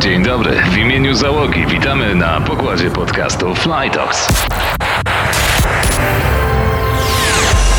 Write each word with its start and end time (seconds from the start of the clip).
Dzień 0.00 0.22
dobry, 0.22 0.50
w 0.72 0.78
imieniu 0.78 1.14
załogi 1.14 1.66
witamy 1.66 2.14
na 2.14 2.40
pokładzie 2.40 2.90
podcastu 2.90 3.54
Fly 3.54 3.90
Talks. 3.92 4.28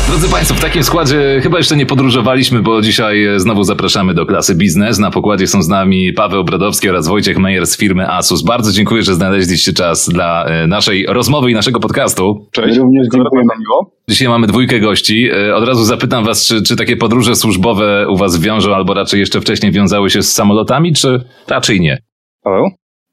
Drodzy 0.08 0.28
Państwo, 0.28 0.54
w 0.54 0.60
takim 0.60 0.82
składzie 0.82 1.40
chyba 1.42 1.58
jeszcze 1.58 1.76
nie 1.76 1.86
podróżowaliśmy, 1.86 2.62
bo 2.62 2.80
dzisiaj 2.82 3.26
znowu 3.36 3.64
zapraszamy 3.64 4.14
do 4.14 4.26
klasy 4.26 4.54
biznes. 4.54 4.98
Na 4.98 5.10
pokładzie 5.10 5.46
są 5.46 5.62
z 5.62 5.68
nami 5.68 6.12
Paweł 6.12 6.44
Brodowski 6.44 6.90
oraz 6.90 7.08
Wojciech 7.08 7.38
Mejer 7.38 7.66
z 7.66 7.76
firmy 7.78 8.08
Asus. 8.12 8.42
Bardzo 8.42 8.72
dziękuję, 8.72 9.02
że 9.02 9.14
znaleźliście 9.14 9.72
czas 9.72 10.08
dla 10.08 10.44
e, 10.44 10.66
naszej 10.66 11.06
rozmowy 11.08 11.50
i 11.50 11.54
naszego 11.54 11.80
podcastu. 11.80 12.46
Cześć, 12.52 12.78
Również 12.78 13.06
dziękuję. 13.12 13.44
miło. 13.60 13.90
Dzisiaj 14.08 14.28
mamy 14.28 14.46
dwójkę 14.46 14.80
gości. 14.80 15.28
E, 15.48 15.54
Od 15.56 15.64
razu 15.68 15.84
zapytam 15.84 16.24
Was, 16.24 16.46
czy, 16.46 16.62
czy 16.62 16.76
takie 16.76 16.96
podróże 16.96 17.36
służbowe 17.36 18.06
u 18.08 18.16
Was 18.16 18.40
wiążą, 18.40 18.74
albo 18.74 18.94
raczej 18.94 19.20
jeszcze 19.20 19.40
wcześniej 19.40 19.72
wiązały 19.72 20.10
się 20.10 20.22
z 20.22 20.32
samolotami, 20.34 20.94
czy 20.94 21.24
raczej 21.48 21.80
nie? 21.80 21.98
Paweł? 22.42 22.64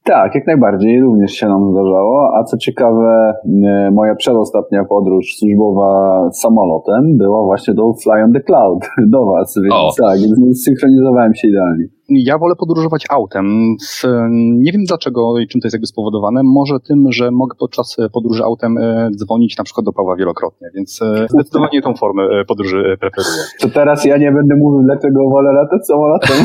Tak, 0.04 0.36
jak 0.36 0.48
najbardziej, 0.48 1.02
również 1.02 1.32
się 1.32 1.48
nam 1.48 1.72
zdarzało. 1.72 2.38
A 2.38 2.44
co 2.44 2.58
ciekawe, 2.58 3.34
e, 3.66 3.92
moja 3.92 4.16
przedostatnia 4.16 4.86
podróż 4.86 5.36
służbowa 5.40 6.30
samolotem 6.32 7.18
była 7.18 7.44
właśnie 7.44 7.74
do 7.74 7.94
Fly 8.04 8.24
on 8.24 8.34
the 8.34 8.40
Cloud, 8.40 8.90
do 9.14 9.26
Was, 9.26 9.60
więc 9.64 9.76
O. 9.76 9.90
tak, 9.98 10.20
więc 10.20 10.62
zsynchronizowałem 10.62 11.36
się 11.36 11.48
idealnie. 11.48 11.86
Ja 12.10 12.38
wolę 12.38 12.56
podróżować 12.56 13.06
autem. 13.10 13.76
Z, 13.80 14.06
nie 14.32 14.72
wiem 14.72 14.84
dlaczego 14.84 15.40
i 15.40 15.48
czym 15.48 15.62
to 15.62 15.66
jest 15.66 15.74
jakby 15.74 15.88
spowodowane. 15.88 16.42
Może 16.44 16.80
tym, 16.80 17.12
że 17.12 17.32
mogę 17.32 17.56
podczas 17.60 17.98
podróży 18.14 18.44
autem 18.44 18.78
e, 18.78 19.10
dzwonić 19.16 19.58
na 19.58 19.64
przykład 19.64 19.86
do 19.86 19.94
Pawła 19.94 20.16
wielokrotnie, 20.16 20.68
więc 20.76 21.02
e, 21.02 21.28
zdecydowanie 21.30 21.82
tą 21.82 21.96
formę 21.96 22.24
e, 22.24 22.46
podróży 22.46 22.78
e, 22.94 22.98
preferuję. 22.98 23.44
To 23.60 23.70
teraz 23.70 24.06
ja 24.06 24.18
nie 24.18 24.32
będę 24.32 24.56
mówił, 24.56 24.84
dlaczego 24.86 25.30
wolę 25.30 25.54
latać 25.54 25.88
samolotem. 25.88 26.38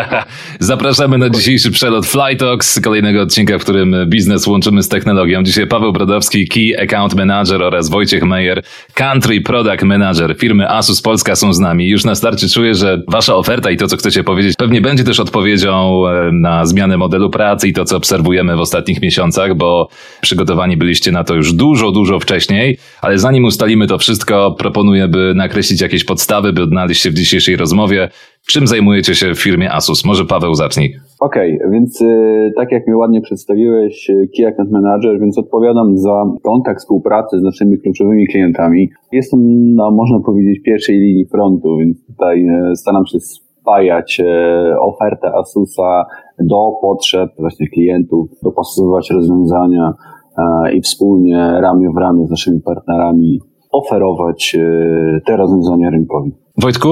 Zapraszamy 0.60 1.18
na 1.18 1.30
dzisiejszy 1.30 1.70
przelot 1.70 2.06
Fly 2.06 2.36
Talks, 2.36 2.80
kolejnego 2.80 3.22
odcinka, 3.22 3.58
w 3.58 3.62
którym 3.62 3.96
biznes 4.06 4.46
łączymy 4.46 4.82
z 4.82 4.88
technologią. 4.88 5.42
Dzisiaj 5.42 5.66
Paweł 5.66 5.92
Brodowski, 5.92 6.48
Key 6.48 6.84
Account 6.84 7.14
Manager 7.14 7.62
oraz 7.62 7.90
Wojciech 7.90 8.22
Meyer, 8.22 8.62
Country 8.94 9.40
Product 9.40 9.82
Manager 9.82 10.36
firmy 10.38 10.68
Asus 10.68 11.02
Polska 11.02 11.36
są 11.36 11.52
z 11.52 11.58
nami. 11.58 11.88
Już 11.88 12.04
na 12.04 12.14
starcie 12.14 12.48
czuję, 12.48 12.74
że 12.74 13.02
wasza 13.08 13.36
oferta 13.36 13.70
i 13.70 13.76
to, 13.76 13.86
co 13.86 13.96
chcecie 13.96 14.24
powiedzieć, 14.24 14.54
pewnie 14.58 14.80
będzie 14.80 14.95
też 15.04 15.20
odpowiedzią 15.20 16.02
e, 16.06 16.32
na 16.32 16.66
zmianę 16.66 16.96
modelu 16.96 17.30
pracy 17.30 17.68
i 17.68 17.72
to, 17.72 17.84
co 17.84 17.96
obserwujemy 17.96 18.56
w 18.56 18.60
ostatnich 18.60 19.02
miesiącach, 19.02 19.54
bo 19.56 19.88
przygotowani 20.20 20.76
byliście 20.76 21.12
na 21.12 21.24
to 21.24 21.34
już 21.34 21.52
dużo, 21.52 21.92
dużo 21.92 22.20
wcześniej, 22.20 22.78
ale 23.02 23.18
zanim 23.18 23.44
ustalimy 23.44 23.86
to 23.86 23.98
wszystko, 23.98 24.54
proponuję, 24.58 25.08
by 25.08 25.32
nakreślić 25.36 25.80
jakieś 25.80 26.04
podstawy, 26.04 26.52
by 26.52 26.62
odnaleźć 26.62 27.02
się 27.02 27.10
w 27.10 27.14
dzisiejszej 27.14 27.56
rozmowie. 27.56 28.08
Czym 28.48 28.66
zajmujecie 28.66 29.14
się 29.14 29.34
w 29.34 29.42
firmie 29.42 29.72
Asus? 29.72 30.04
Może 30.04 30.24
Paweł 30.24 30.54
zacznij. 30.54 30.94
Okej, 31.20 31.58
więc 31.72 32.00
y, 32.00 32.52
tak 32.56 32.72
jak 32.72 32.86
mnie 32.86 32.96
ładnie 32.96 33.20
przedstawiłeś, 33.20 34.10
y, 34.10 34.28
Key 34.36 34.46
Account 34.46 34.70
Manager, 34.70 35.20
więc 35.20 35.38
odpowiadam 35.38 35.96
za 35.96 36.24
kontakt 36.42 36.80
współpracy 36.80 37.38
z 37.38 37.42
naszymi 37.42 37.78
kluczowymi 37.78 38.26
klientami. 38.26 38.88
Jestem, 39.12 39.40
no, 39.74 39.90
można 39.90 40.20
powiedzieć, 40.20 40.62
pierwszej 40.64 40.98
linii 40.98 41.26
frontu, 41.26 41.76
więc 41.78 42.06
tutaj 42.06 42.46
y, 42.72 42.76
staram 42.76 43.06
się 43.06 43.18
spajać 43.66 44.20
y, 44.20 44.80
ofertę 44.80 45.32
Asusa 45.34 46.06
do 46.38 46.72
potrzeb 46.80 47.30
właśnie 47.38 47.68
klientów, 47.68 48.30
dopasowywać 48.42 49.10
rozwiązania 49.10 49.92
y, 50.38 50.72
i 50.76 50.80
wspólnie, 50.80 51.58
ramię 51.60 51.90
w 51.96 51.98
ramię 51.98 52.26
z 52.26 52.30
naszymi 52.30 52.60
partnerami 52.60 53.40
oferować 53.72 54.56
y, 54.58 55.20
te 55.26 55.36
rozwiązania 55.36 55.90
rynkowi. 55.90 56.32
Wojtku? 56.62 56.88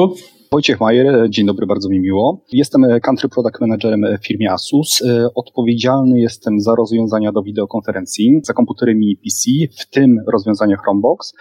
Wojciech 0.53 0.81
Majer, 0.81 1.31
dzień 1.31 1.47
dobry, 1.47 1.67
bardzo 1.67 1.89
mi 1.89 2.01
miło. 2.01 2.45
Jestem 2.53 2.85
e, 2.85 3.01
Country 3.01 3.29
Product 3.29 3.61
Managerem 3.61 4.05
w 4.21 4.27
firmie 4.27 4.53
Asus. 4.53 5.03
E, 5.03 5.29
Odpowiedzialny 5.35 6.21
jestem 6.21 6.61
za 6.61 6.75
rozwiązania 6.75 7.33
do 7.33 7.43
wideokonferencji, 7.43 8.41
za 8.43 8.53
komputery 8.53 8.95
mini 8.95 9.17
PC, 9.17 9.51
w 9.83 9.91
tym 9.91 10.17
rozwiązania 10.33 10.77
Chromebox, 10.77 11.33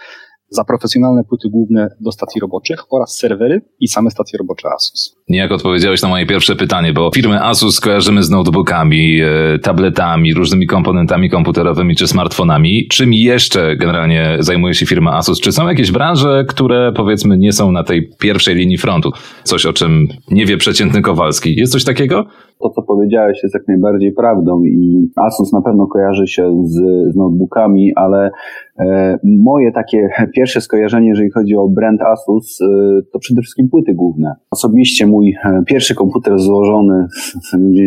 za 0.50 0.64
profesjonalne 0.64 1.24
płyty 1.24 1.48
główne 1.48 1.88
do 2.00 2.12
stacji 2.12 2.40
roboczych 2.40 2.84
oraz 2.90 3.16
serwery 3.16 3.60
i 3.80 3.88
same 3.88 4.10
stacje 4.10 4.38
robocze 4.38 4.68
Asus. 4.74 5.16
Niejako 5.28 5.54
odpowiedziałeś 5.54 6.02
na 6.02 6.08
moje 6.08 6.26
pierwsze 6.26 6.56
pytanie, 6.56 6.92
bo 6.92 7.10
firmę 7.14 7.42
Asus 7.42 7.80
kojarzymy 7.80 8.22
z 8.22 8.30
notebookami, 8.30 9.20
e, 9.20 9.58
tabletami, 9.58 10.34
różnymi 10.34 10.66
komponentami 10.66 11.30
komputerowymi 11.30 11.96
czy 11.96 12.06
smartfonami. 12.06 12.86
Czym 12.90 13.12
jeszcze 13.12 13.76
generalnie 13.76 14.36
zajmuje 14.38 14.74
się 14.74 14.86
firma 14.86 15.12
Asus? 15.12 15.40
Czy 15.40 15.52
są 15.52 15.68
jakieś 15.68 15.92
branże, 15.92 16.44
które 16.48 16.92
powiedzmy 16.96 17.38
nie 17.38 17.52
są 17.52 17.72
na 17.72 17.84
tej 17.84 18.10
pierwszej 18.20 18.54
linii 18.54 18.78
frontu? 18.78 19.10
Coś, 19.42 19.66
o 19.66 19.72
czym 19.72 20.08
nie 20.30 20.46
wie 20.46 20.56
przeciętny 20.56 21.02
Kowalski. 21.02 21.56
Jest 21.56 21.72
coś 21.72 21.84
takiego? 21.84 22.24
to, 22.64 22.70
co 22.70 22.82
powiedziałeś, 22.82 23.38
jest 23.42 23.54
jak 23.54 23.68
najbardziej 23.68 24.12
prawdą 24.12 24.64
i 24.64 25.08
Asus 25.16 25.52
na 25.52 25.62
pewno 25.62 25.86
kojarzy 25.86 26.26
się 26.26 26.62
z, 26.64 26.74
z 27.12 27.16
notebookami, 27.16 27.92
ale 27.96 28.30
e, 28.78 29.18
moje 29.24 29.72
takie 29.72 30.08
pierwsze 30.36 30.60
skojarzenie, 30.60 31.08
jeżeli 31.08 31.30
chodzi 31.30 31.56
o 31.56 31.68
brand 31.68 32.00
Asus, 32.02 32.60
e, 32.60 32.66
to 33.12 33.18
przede 33.18 33.40
wszystkim 33.40 33.68
płyty 33.68 33.94
główne. 33.94 34.34
Osobiście 34.50 35.06
mój 35.14 35.34
e, 35.44 35.62
pierwszy 35.66 35.94
komputer 35.94 36.38
złożony 36.38 37.06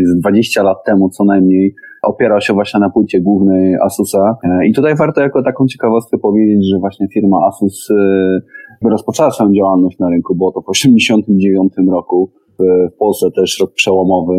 z 0.05 0.19
20 0.19 0.63
lat 0.63 0.77
temu 0.85 1.09
co 1.09 1.23
najmniej, 1.23 1.75
opierał 2.03 2.41
się 2.41 2.53
właśnie 2.53 2.79
na 2.79 2.89
płycie 2.89 3.21
głównej 3.21 3.75
Asusa. 3.85 4.37
E, 4.43 4.67
I 4.67 4.73
tutaj 4.73 4.95
warto 4.95 5.21
jako 5.21 5.43
taką 5.43 5.67
ciekawostkę 5.67 6.17
powiedzieć, 6.17 6.69
że 6.71 6.79
właśnie 6.79 7.07
firma 7.13 7.37
Asus 7.47 7.89
e, 7.91 8.89
rozpoczęła 8.89 9.31
swoją 9.31 9.53
działalność 9.53 9.99
na 9.99 10.09
rynku, 10.09 10.35
było 10.35 10.51
to 10.51 10.61
w 10.61 10.65
1989 10.73 11.91
roku 11.91 12.31
w 12.59 12.97
Polsce 12.97 13.27
też 13.35 13.59
rok 13.59 13.73
przełomowy, 13.73 14.33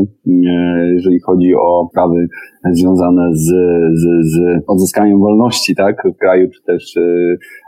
jeżeli 0.95 1.21
chodzi 1.21 1.55
o 1.55 1.89
sprawy 1.91 2.27
związane 2.73 3.31
z, 3.33 3.47
z, 3.95 4.33
z 4.33 4.65
odzyskaniem 4.67 5.19
wolności 5.19 5.75
tak, 5.75 6.03
w 6.15 6.17
kraju, 6.17 6.49
czy 6.55 6.63
też 6.63 6.95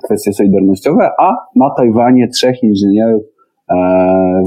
kwestie 0.05 0.33
solidarnościowe, 0.33 1.11
a 1.19 1.33
na 1.57 1.71
Tajwanie 1.77 2.29
trzech 2.29 2.63
inżynierów 2.63 3.23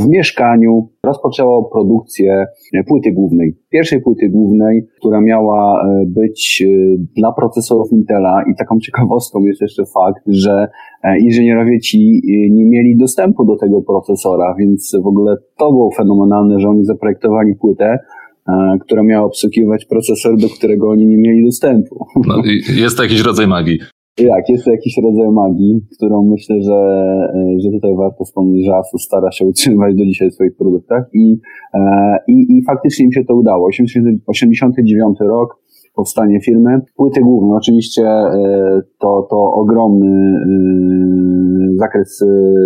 w 0.02 0.08
mieszkaniu 0.10 0.90
rozpoczęło 1.04 1.70
produkcję 1.74 2.46
płyty 2.88 3.12
głównej. 3.12 3.58
Pierwszej 3.70 4.02
płyty 4.02 4.30
głównej, 4.30 4.88
która 4.98 5.22
miała 5.22 5.82
e, 5.82 6.06
być 6.06 6.64
e, 6.66 6.68
dla 7.18 7.32
procesorów 7.32 7.92
Intela 7.92 8.44
i 8.52 8.56
taką 8.56 8.80
ciekawostką 8.80 9.40
jest 9.40 9.62
jeszcze 9.62 9.84
fakt, 9.86 10.24
że 10.28 10.68
e, 11.04 11.20
inżynierowie 11.20 11.80
ci 11.80 11.98
e, 11.98 12.50
nie 12.50 12.66
mieli 12.66 12.98
dostępu 12.98 13.46
do 13.46 13.56
tego 13.56 13.82
procesora, 13.82 14.56
więc 14.60 14.92
w 15.04 15.08
ogóle 15.08 15.36
to 15.58 15.72
było 15.72 15.92
fenomenalne, 15.98 16.60
że 16.60 16.70
oni 16.70 16.86
zaprojektowali 16.86 17.56
płytę, 17.56 17.98
e, 18.48 18.78
która 18.82 19.04
miała 19.04 19.26
obsługiwać 19.26 19.86
procesor, 19.86 20.38
do 20.38 20.50
którego 20.50 20.90
oni 20.90 21.06
nie 21.06 21.18
mieli 21.18 21.46
dostępu. 21.46 22.06
No, 22.28 22.36
jest 22.84 22.98
to 22.98 23.04
jakiś 23.04 23.22
rodzaj 23.22 23.48
magii. 23.48 23.80
Jak, 24.20 24.50
jest 24.50 24.66
to 24.66 24.72
jakiś 24.72 24.98
rodzaj 25.04 25.32
magii, 25.32 25.82
którą 25.98 26.24
myślę, 26.26 26.56
że, 26.62 26.80
e, 27.36 27.60
że 27.60 27.72
tutaj 27.72 27.96
warto 27.96 28.24
wspomnieć, 28.24 28.66
że 28.66 28.76
Asus 28.76 29.04
stara 29.04 29.32
się 29.32 29.46
utrzymywać 29.46 29.96
do 29.96 30.06
dzisiaj 30.06 30.30
w 30.30 30.34
swoich 30.34 30.58
produktach 30.58 31.04
i, 31.14 31.40
e, 31.74 31.80
i, 32.28 32.58
i 32.58 32.64
faktycznie 32.68 33.06
im 33.06 33.12
się 33.12 33.24
to 33.26 33.36
udało. 33.36 33.68
80, 33.68 34.06
89 34.28 35.18
rok, 35.20 35.60
powstanie 35.96 36.40
firmy. 36.42 36.82
Płyty 36.96 37.22
główne, 37.22 37.56
oczywiście 37.56 38.04
e, 38.04 38.82
to, 39.00 39.28
to 39.30 39.52
ogromny 39.54 40.40
zakres 41.76 42.24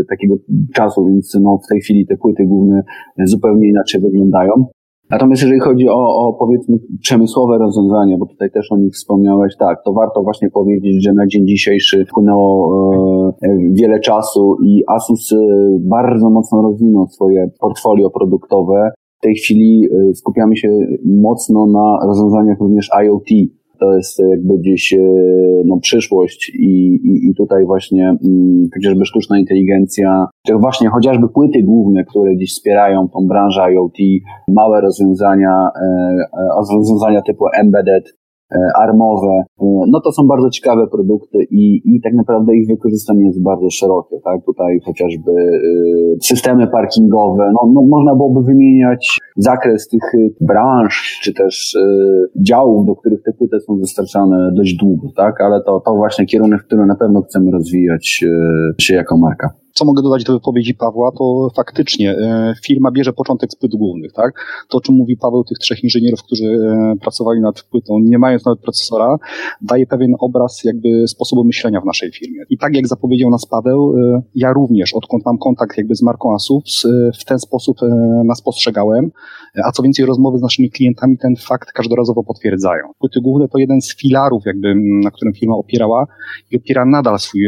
takiego 0.10 0.36
czasu, 0.74 1.06
więc 1.06 1.38
no, 1.42 1.60
w 1.66 1.70
tej 1.70 1.82
chwili 1.82 2.08
te 2.08 2.18
płyty 2.18 2.46
główne 2.46 2.84
zupełnie 3.26 3.70
inaczej 3.70 4.02
wyglądają. 4.02 4.52
Natomiast 5.10 5.42
jeżeli 5.42 5.60
chodzi 5.60 5.90
o, 5.90 6.28
o 6.28 6.34
powiedzmy 6.40 6.78
przemysłowe 7.02 7.58
rozwiązania, 7.58 8.18
bo 8.18 8.26
tutaj 8.26 8.52
też 8.52 8.72
o 8.72 8.78
nich 8.78 8.94
wspomniałeś, 8.94 9.54
tak, 9.60 9.84
to 9.86 9.94
warto 9.94 10.24
właśnie 10.24 10.50
powiedzieć, 10.50 11.04
że 11.04 11.14
na 11.14 11.28
dzień 11.28 11.48
dzisiejszy 11.48 12.06
wpłynęło 12.06 12.72
e, 13.44 13.58
wiele 13.72 14.00
czasu 14.00 14.58
i 14.64 14.84
Asus 14.88 15.32
e, 15.32 15.38
bardzo 15.80 16.30
mocno 16.30 16.62
rozwinął 16.62 17.08
swoje 17.08 17.50
portfolio 17.60 18.10
produktowe. 18.10 18.92
W 19.18 19.22
tej 19.22 19.36
chwili 19.36 19.86
e, 19.86 20.14
skupiamy 20.14 20.58
się 20.58 20.70
mocno 21.06 21.66
na 21.66 22.08
rozwiązaniach 22.08 22.60
również 22.60 22.90
IoT. 23.04 23.30
To 23.80 23.96
jest 23.96 24.20
jakby 24.20 24.58
gdzieś 24.58 24.94
e, 24.94 24.98
no, 25.66 25.80
przyszłość 25.82 26.50
i, 26.50 27.00
i, 27.04 27.30
i 27.30 27.36
tutaj 27.38 27.66
właśnie 27.66 28.04
mm, 28.10 28.68
chociażby 28.74 29.06
sztuczna 29.06 29.40
inteligencja, 29.40 30.28
czy 30.48 30.54
właśnie 30.56 30.90
chociażby 30.90 31.30
płyty 31.30 31.64
główne, 31.64 32.04
które 32.04 32.36
gdzieś 32.36 32.52
wspierają 32.52 33.08
tą 33.14 33.28
branżę 33.28 33.62
IoT, 33.74 33.98
małe 34.48 34.82
rozwiązania, 34.82 35.70
e, 35.76 35.88
e, 36.40 36.76
rozwiązania 36.78 37.22
typu 37.22 37.46
embedded, 37.60 38.18
armowe, 38.82 39.44
e, 39.62 39.66
no 39.92 40.02
to 40.02 40.12
są 40.12 40.28
bardzo 40.28 40.50
ciekawe 40.50 40.88
produkty 40.92 41.38
i, 41.52 41.82
i 41.86 42.02
tak 42.02 42.14
naprawdę 42.14 42.56
ich 42.56 42.68
wykorzystanie 42.68 43.26
jest 43.26 43.44
bardzo 43.44 43.70
szerokie, 43.70 44.16
tak? 44.24 44.46
Tutaj 44.46 44.80
chociażby 44.86 45.32
e, 45.32 46.24
systemy 46.24 46.68
parkingowe, 46.68 47.52
no, 47.54 47.72
no 47.74 47.82
można 47.82 48.16
byłoby 48.16 48.46
wymieniać 48.46 49.20
zakres 49.38 49.88
tych 49.88 50.04
e, 50.16 50.46
branż, 50.46 51.20
czy 51.24 51.34
też 51.34 51.76
e, 51.76 51.82
działów, 52.44 52.86
do 52.86 52.96
których 52.96 53.24
te 53.24 53.34
płyty 53.34 53.60
są 53.60 53.80
dostarczane 53.80 54.52
dość 54.56 54.76
długo, 54.76 55.08
tak? 55.16 55.42
Ale 55.42 55.64
to, 55.64 55.82
to 55.86 55.96
właśnie 55.96 56.26
kierunek, 56.26 56.62
w 56.62 56.66
którym 56.66 56.88
na 56.88 56.96
pewno 56.96 57.22
chcemy 57.22 57.52
rozwijać 57.52 58.26
e, 58.28 58.82
się 58.82 58.96
jako 58.96 59.18
marka. 59.18 59.50
Co 59.78 59.86
mogę 59.86 60.02
dodać 60.02 60.24
do 60.24 60.34
wypowiedzi 60.34 60.74
Pawła, 60.74 61.12
to 61.18 61.50
faktycznie 61.56 62.12
e, 62.12 62.54
firma 62.66 62.92
bierze 62.92 63.14
początek 63.14 63.52
z 63.52 63.56
płyt 63.56 63.72
głównych, 63.76 64.14
tak? 64.14 64.34
To, 64.70 64.78
o 64.78 64.82
czym 64.82 64.96
mówi 64.96 65.18
Paweł, 65.18 65.44
tych 65.44 65.58
trzech 65.58 65.84
inżynierów, 65.84 66.24
którzy 66.24 66.46
e, 66.46 66.96
pracowali 67.02 67.42
nad 67.42 67.64
płytą, 67.64 68.00
nie 68.00 68.18
mając 68.18 68.46
nawet 68.46 68.60
procesora, 68.60 69.18
daje 69.62 69.88
pewien 69.88 70.16
obraz 70.20 70.64
jakby 70.64 71.08
sposobu 71.08 71.44
myślenia 71.44 71.82
w 71.82 71.86
naszej 71.86 72.12
firmie. 72.12 72.44
I 72.50 72.58
tak 72.58 72.76
jak 72.76 72.88
zapowiedział 72.88 73.30
nas 73.30 73.46
Paweł, 73.46 73.94
e, 73.98 74.22
ja 74.36 74.54
również, 74.54 74.94
odkąd 74.94 75.26
mam 75.26 75.38
kontakt 75.38 75.78
jakby 75.78 75.96
z 75.96 76.02
marką 76.02 76.34
Asus, 76.34 76.88
w 77.20 77.26
ten 77.26 77.40
sposób 77.40 77.78
nas 78.26 78.42
postrzegałem, 78.42 79.12
a 79.64 79.72
co 79.72 79.84
więcej, 79.84 80.06
rozmowy 80.06 80.38
z 80.38 80.42
naszymi 80.42 80.70
klientami 80.70 81.18
ten 81.18 81.36
fakt 81.36 81.72
każdorazowo 81.72 82.24
potwierdzają. 82.24 82.84
Płyty 83.00 83.22
główne 83.22 83.48
to 83.48 83.58
jeden 83.58 83.82
z 83.82 83.96
filarów, 83.96 84.44
jakby, 84.46 84.76
na 85.04 85.12
którym 85.12 85.34
firma 85.34 85.56
opierała 85.56 86.06
i 86.52 86.58
opiera 86.58 86.86
nadal 86.86 87.20
swój 87.20 87.42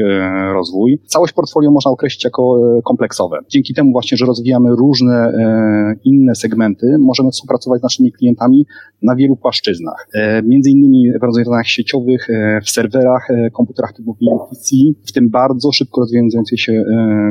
rozwój. 0.54 1.00
Całość 1.08 1.34
portfolio 1.34 1.72
można 1.72 1.92
określić 1.92 2.19
jako 2.24 2.60
e, 2.78 2.82
kompleksowe. 2.82 3.38
Dzięki 3.50 3.74
temu 3.74 3.92
właśnie, 3.92 4.18
że 4.18 4.26
rozwijamy 4.26 4.70
różne 4.70 5.14
e, 5.14 5.96
inne 6.04 6.36
segmenty, 6.36 6.96
możemy 7.00 7.32
współpracować 7.32 7.80
z 7.80 7.84
naszymi 7.84 8.12
klientami 8.12 8.66
na 9.02 9.16
wielu 9.16 9.36
płaszczyznach. 9.36 10.08
E, 10.14 10.44
między 10.44 10.70
innymi 10.70 11.12
w 11.22 11.24
rozwiązaniach 11.24 11.68
sieciowych, 11.68 12.28
w 12.66 12.70
serwerach, 12.70 13.28
komputerach 13.54 13.94
typu 13.94 14.16
PC, 14.50 14.76
w 15.08 15.12
tym 15.12 15.30
bardzo 15.30 15.72
szybko 15.72 16.02
rozwijającej 16.02 16.58
się 16.58 16.84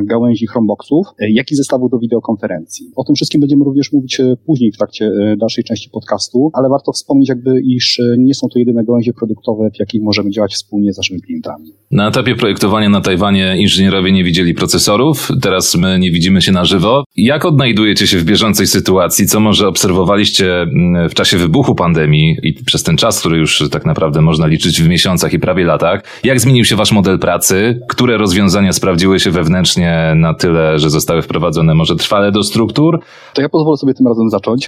gałęzi 0.03 0.47
Chromeboxów, 0.47 1.07
jak 1.19 1.51
i 1.51 1.55
zestawów 1.55 1.91
do 1.91 1.99
wideokonferencji. 1.99 2.91
O 2.95 3.03
tym 3.03 3.15
wszystkim 3.15 3.41
będziemy 3.41 3.63
również 3.63 3.93
mówić 3.93 4.21
później 4.45 4.71
w 4.71 4.77
trakcie 4.77 5.11
dalszej 5.37 5.63
części 5.63 5.89
podcastu, 5.89 6.51
ale 6.53 6.69
warto 6.69 6.91
wspomnieć 6.91 7.29
jakby, 7.29 7.61
iż 7.61 8.01
nie 8.17 8.33
są 8.33 8.47
to 8.53 8.59
jedyne 8.59 8.83
gałęzie 8.83 9.13
produktowe, 9.13 9.69
w 9.75 9.79
jakich 9.79 10.01
możemy 10.01 10.29
działać 10.29 10.53
wspólnie 10.53 10.93
z 10.93 10.97
naszymi 10.97 11.21
klientami. 11.21 11.73
Na 11.91 12.07
etapie 12.07 12.35
projektowania 12.35 12.89
na 12.89 13.01
Tajwanie 13.01 13.57
inżynierowie 13.57 14.11
nie 14.11 14.23
widzieli 14.23 14.53
teraz 15.41 15.75
my 15.75 15.99
nie 15.99 16.11
widzimy 16.11 16.41
się 16.41 16.51
na 16.51 16.65
żywo. 16.65 17.03
Jak 17.15 17.45
odnajdujecie 17.45 18.07
się 18.07 18.17
w 18.17 18.23
bieżącej 18.23 18.67
sytuacji? 18.67 19.27
Co 19.27 19.39
może 19.39 19.67
obserwowaliście 19.67 20.61
mm, 20.61 21.09
w 21.09 21.13
czasie 21.13 21.37
wybuchu 21.37 21.75
pandemii 21.75 22.37
i 22.43 22.53
przez 22.53 22.83
ten 22.83 22.97
czas, 22.97 23.19
który 23.19 23.37
już 23.37 23.63
tak 23.71 23.85
naprawdę 23.85 24.21
można 24.21 24.47
liczyć 24.47 24.81
w 24.81 24.89
miesiącach 24.89 25.33
i 25.33 25.39
prawie 25.39 25.65
latach? 25.65 26.03
Jak 26.23 26.39
zmienił 26.39 26.65
się 26.65 26.75
wasz 26.75 26.91
model 26.91 27.19
pracy? 27.19 27.79
Które 27.89 28.17
rozwiązania 28.17 28.73
sprawdziły 28.73 29.19
się 29.19 29.31
wewnętrznie 29.31 30.13
na 30.15 30.33
tyle, 30.33 30.79
że 30.79 30.89
zostały 30.89 31.21
wprowadzone 31.21 31.75
może 31.75 31.95
trwale 31.95 32.31
do 32.31 32.43
struktur? 32.43 32.99
To 33.33 33.41
ja 33.41 33.49
pozwolę 33.49 33.77
sobie 33.77 33.93
tym 33.93 34.07
razem 34.07 34.29
zacząć. 34.29 34.67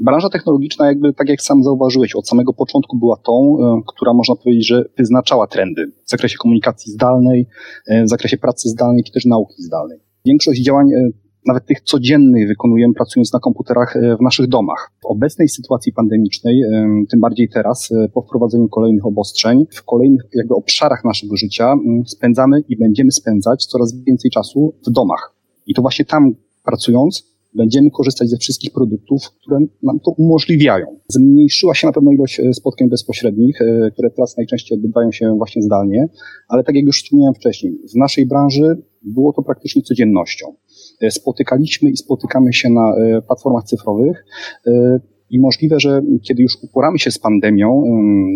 Branża 0.00 0.28
technologiczna, 0.28 0.86
jakby 0.86 1.12
tak 1.12 1.28
jak 1.28 1.42
sam 1.42 1.62
zauważyłeś, 1.62 2.14
od 2.14 2.28
samego 2.28 2.52
początku 2.52 2.98
była 2.98 3.16
tą, 3.16 3.56
e, 3.60 3.80
która 3.86 4.12
można 4.12 4.34
powiedzieć, 4.36 4.66
że 4.66 4.84
wyznaczała 4.98 5.46
trendy 5.46 5.92
w 6.06 6.10
zakresie 6.10 6.36
komunikacji 6.38 6.92
zdalnej, 6.92 7.46
e, 7.86 8.04
w 8.04 8.08
zakresie 8.08 8.38
pracy 8.38 8.68
zdalnej, 8.68 9.04
czy 9.04 9.12
też 9.12 9.24
nauki 9.24 9.62
zdalnej. 9.62 9.98
Większość 10.26 10.62
działań 10.62 10.92
e, 10.92 11.08
nawet 11.46 11.66
tych 11.66 11.80
codziennych 11.80 12.48
wykonujemy 12.48 12.94
pracując 12.94 13.32
na 13.32 13.40
komputerach 13.40 13.98
w 14.18 14.22
naszych 14.22 14.48
domach. 14.48 14.90
W 15.02 15.06
obecnej 15.06 15.48
sytuacji 15.48 15.92
pandemicznej, 15.92 16.62
tym 17.10 17.20
bardziej 17.20 17.48
teraz, 17.48 17.88
po 18.14 18.22
wprowadzeniu 18.22 18.68
kolejnych 18.68 19.06
obostrzeń, 19.06 19.66
w 19.70 19.84
kolejnych 19.84 20.22
jakby 20.34 20.54
obszarach 20.54 21.04
naszego 21.04 21.36
życia 21.36 21.74
spędzamy 22.06 22.60
i 22.68 22.76
będziemy 22.76 23.12
spędzać 23.12 23.66
coraz 23.66 24.04
więcej 24.04 24.30
czasu 24.30 24.74
w 24.86 24.90
domach. 24.90 25.34
I 25.66 25.74
to 25.74 25.82
właśnie 25.82 26.04
tam 26.04 26.34
pracując 26.64 27.30
będziemy 27.54 27.90
korzystać 27.90 28.28
ze 28.28 28.36
wszystkich 28.36 28.72
produktów, 28.72 29.30
które 29.42 29.58
nam 29.82 30.00
to 30.00 30.10
umożliwiają. 30.10 30.86
Zmniejszyła 31.08 31.74
się 31.74 31.86
na 31.86 31.92
pewno 31.92 32.12
ilość 32.12 32.40
e, 32.40 32.54
spotkań 32.54 32.88
bezpośrednich, 32.88 33.62
e, 33.62 33.90
które 33.90 34.10
teraz 34.10 34.36
najczęściej 34.36 34.78
odbywają 34.78 35.12
się 35.12 35.34
właśnie 35.36 35.62
zdalnie, 35.62 36.08
ale 36.48 36.64
tak 36.64 36.74
jak 36.74 36.84
już 36.84 37.02
wspomniałem 37.02 37.34
wcześniej, 37.34 37.78
w 37.92 37.96
naszej 37.96 38.26
branży 38.26 38.82
było 39.02 39.32
to 39.32 39.42
praktycznie 39.42 39.82
codziennością. 39.82 40.46
E, 41.00 41.10
spotykaliśmy 41.10 41.90
i 41.90 41.96
spotykamy 41.96 42.52
się 42.52 42.70
na 42.70 42.92
platformach 43.26 43.64
cyfrowych 43.64 44.24
i 45.30 45.40
możliwe, 45.40 45.80
że 45.80 46.02
kiedy 46.28 46.42
już 46.42 46.56
uporamy 46.62 46.98
się 46.98 47.10
z 47.10 47.18
pandemią, 47.18 47.82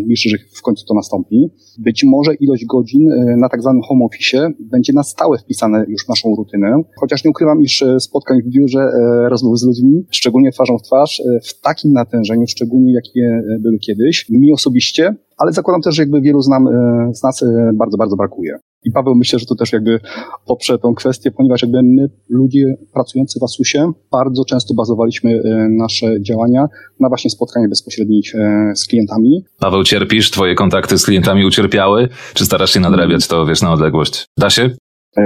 liczę, 0.08 0.28
że 0.28 0.36
w 0.52 0.62
końcu 0.62 0.86
to 0.86 0.94
nastąpi, 0.94 1.50
być 1.78 2.04
może 2.04 2.34
ilość 2.34 2.64
godzin 2.64 3.12
e, 3.12 3.36
na 3.36 3.48
tak 3.48 3.62
zwanym 3.62 3.82
home 3.82 4.04
office 4.04 4.50
będzie 4.60 4.92
na 4.92 5.02
stałe 5.02 5.38
wpisane 5.38 5.84
już 5.88 6.04
w 6.04 6.08
naszą 6.08 6.36
rutynę. 6.36 6.82
Chociaż 7.00 7.24
nie 7.24 7.30
ukrywam, 7.30 7.62
iż 7.62 7.82
e, 7.82 8.00
spotkań 8.00 8.42
w 8.42 8.48
biurze, 8.48 8.80
e, 8.80 9.28
rozmów 9.28 9.58
z 9.58 9.66
ludźmi, 9.66 10.04
szczególnie 10.10 10.52
twarzą 10.52 10.78
w 10.78 10.82
twarz, 10.82 11.22
w 11.42 11.60
takim 11.60 11.92
natężeniu, 11.92 12.46
szczególnie 12.46 12.92
jakie 12.92 13.42
były 13.60 13.78
kiedyś, 13.78 14.26
mi 14.30 14.52
osobiście, 14.52 15.14
ale 15.38 15.52
zakładam 15.52 15.82
też, 15.82 15.94
że 15.94 16.02
jakby 16.02 16.20
wielu 16.20 16.42
z, 16.42 16.48
nam, 16.48 16.68
z 17.12 17.22
nas 17.22 17.44
bardzo, 17.74 17.96
bardzo 17.96 18.16
brakuje. 18.16 18.58
I 18.84 18.90
Paweł 18.90 19.14
myślę, 19.14 19.38
że 19.38 19.46
to 19.46 19.54
też 19.54 19.72
jakby 19.72 20.00
poprze 20.46 20.78
tą 20.78 20.94
kwestię, 20.94 21.30
ponieważ 21.30 21.62
jakby 21.62 21.82
my, 21.82 22.10
ludzie 22.28 22.74
pracujący 22.92 23.40
w 23.40 23.42
Asusie, 23.42 23.92
bardzo 24.12 24.44
często 24.44 24.74
bazowaliśmy 24.74 25.30
e, 25.30 25.68
nasze 25.68 26.22
działania 26.22 26.66
na 27.00 27.08
właśnie 27.08 27.30
spotkaniach 27.30 27.70
bezpośrednich 27.70 28.34
e, 28.34 28.72
z 28.74 28.86
klientami. 28.86 29.44
Paweł, 29.60 29.84
cierpisz? 29.84 30.30
Twoje 30.30 30.54
kontakty 30.54 30.98
z 30.98 31.04
klientami 31.04 31.46
ucierpiały? 31.46 32.08
Czy 32.34 32.44
starasz 32.44 32.70
się 32.70 32.80
nadrabiać 32.80 33.28
to, 33.28 33.46
wiesz, 33.46 33.62
na 33.62 33.72
odległość? 33.72 34.26
Da 34.38 34.50
się? 34.50 34.70
E, 35.16 35.22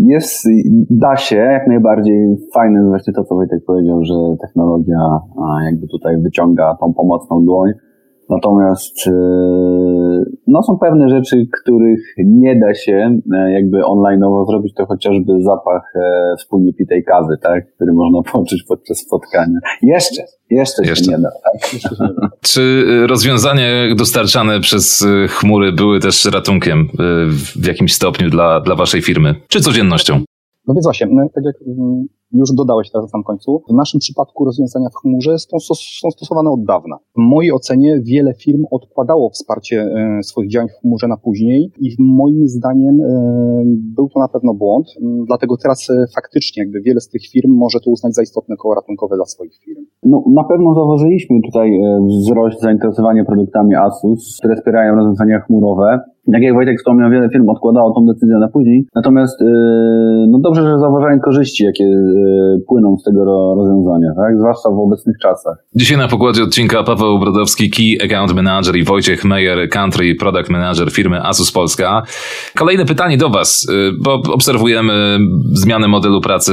jest, 0.00 0.48
da 0.90 1.16
się, 1.16 1.36
jak 1.36 1.66
najbardziej. 1.68 2.36
Fajne 2.54 2.78
jest 2.78 2.88
właśnie 2.88 3.12
to, 3.12 3.24
co 3.24 3.34
Wojtek 3.34 3.64
powiedział, 3.66 4.04
że 4.04 4.14
technologia 4.46 4.98
jakby 5.64 5.88
tutaj 5.88 6.22
wyciąga 6.22 6.76
tą 6.80 6.94
pomocną 6.94 7.44
dłoń 7.44 7.70
Natomiast 8.30 9.06
e, 9.06 9.10
no, 10.46 10.62
są 10.62 10.78
pewne 10.78 11.08
rzeczy, 11.08 11.46
których 11.62 12.00
nie 12.18 12.60
da 12.60 12.74
się 12.74 13.20
e, 13.32 13.52
jakby 13.52 13.78
online'owo 13.78 14.46
zrobić, 14.46 14.74
to 14.74 14.86
chociażby 14.86 15.32
zapach 15.42 15.92
e, 15.96 16.36
wspólnie 16.38 16.72
pitej 16.72 17.04
kawy, 17.04 17.36
tak, 17.42 17.74
który 17.76 17.92
można 17.92 18.22
poczuć 18.32 18.64
podczas 18.68 18.98
spotkania. 18.98 19.58
Jeszcze, 19.82 20.22
jeszcze, 20.50 20.84
jeszcze. 20.84 21.04
się 21.04 21.10
nie 21.10 21.18
da. 21.18 21.28
Tak? 21.30 21.70
Czy 22.40 22.84
rozwiązania 23.06 23.64
dostarczane 23.96 24.60
przez 24.60 25.06
chmury 25.28 25.72
były 25.72 26.00
też 26.00 26.24
ratunkiem 26.24 26.88
w 27.56 27.66
jakimś 27.66 27.94
stopniu 27.94 28.30
dla, 28.30 28.60
dla 28.60 28.74
waszej 28.74 29.02
firmy? 29.02 29.34
Czy 29.48 29.60
codziennością? 29.60 30.20
No 30.68 30.74
więc 30.74 30.86
właśnie, 30.86 31.06
no, 31.10 31.28
tak 31.34 31.44
jak 31.44 31.54
mm, 31.66 32.06
już 32.34 32.52
dodałeś 32.52 32.90
teraz 32.90 33.04
na 33.04 33.08
samym 33.08 33.24
końcu, 33.24 33.62
w 33.70 33.74
naszym 33.74 34.00
przypadku 34.00 34.44
rozwiązania 34.44 34.88
w 34.88 34.94
chmurze 34.94 35.38
są, 35.38 35.74
stosowane 36.10 36.50
od 36.50 36.64
dawna. 36.64 36.96
W 37.16 37.20
mojej 37.20 37.52
ocenie 37.52 38.00
wiele 38.02 38.34
firm 38.34 38.64
odkładało 38.70 39.30
wsparcie 39.30 39.76
e, 39.80 40.22
swoich 40.22 40.50
działań 40.50 40.68
w 40.68 40.80
chmurze 40.80 41.08
na 41.08 41.16
później 41.16 41.72
i 41.80 41.88
moim 41.98 42.48
zdaniem 42.48 43.00
e, 43.00 43.62
był 43.96 44.08
to 44.08 44.20
na 44.20 44.28
pewno 44.28 44.54
błąd, 44.54 44.86
dlatego 45.26 45.56
teraz 45.62 45.90
e, 45.90 46.04
faktycznie 46.14 46.62
jakby 46.62 46.80
wiele 46.80 47.00
z 47.00 47.08
tych 47.08 47.22
firm 47.32 47.50
może 47.52 47.78
to 47.84 47.90
uznać 47.90 48.14
za 48.14 48.22
istotne 48.22 48.56
koło 48.56 48.74
ratunkowe 48.74 49.16
dla 49.16 49.24
swoich 49.24 49.56
firm. 49.64 49.84
No, 50.02 50.24
na 50.34 50.44
pewno 50.44 50.74
zauważyliśmy 50.74 51.36
tutaj 51.44 51.70
wzrost 52.08 52.60
zainteresowania 52.60 53.24
produktami 53.24 53.74
Asus, 53.74 54.36
które 54.38 54.56
wspierają 54.56 54.94
rozwiązania 54.94 55.40
chmurowe. 55.40 56.13
Tak 56.32 56.42
jak 56.42 56.54
Wojtek 56.54 56.78
wspomniał, 56.78 57.10
wiele 57.10 57.28
firm 57.32 57.48
odkładało 57.48 57.94
tą 57.94 58.06
decyzję 58.06 58.36
na 58.36 58.48
później. 58.48 58.86
Natomiast 58.94 59.40
no 60.28 60.38
dobrze, 60.38 60.62
że 60.62 60.78
zauważają 60.78 61.20
korzyści, 61.20 61.64
jakie 61.64 61.84
płyną 62.68 62.96
z 62.96 63.02
tego 63.02 63.24
rozwiązania, 63.54 64.08
tak? 64.16 64.38
zwłaszcza 64.38 64.70
w 64.70 64.78
obecnych 64.78 65.16
czasach. 65.22 65.56
Dzisiaj 65.74 65.98
na 65.98 66.08
pokładzie 66.08 66.42
odcinka 66.42 66.82
Paweł 66.82 67.18
Brodowski, 67.18 67.70
Key 67.70 68.06
Account 68.06 68.34
Manager 68.34 68.76
i 68.76 68.84
Wojciech 68.84 69.24
Meyer, 69.24 69.68
Country 69.68 70.14
Product 70.14 70.50
Manager 70.50 70.90
firmy 70.90 71.22
Asus 71.22 71.52
Polska. 71.52 72.02
Kolejne 72.56 72.84
pytanie 72.84 73.16
do 73.16 73.30
Was, 73.30 73.68
y, 73.68 73.92
bo 74.02 74.22
obserwujemy 74.32 75.18
zmianę 75.52 75.88
modelu 75.88 76.20
pracy 76.20 76.52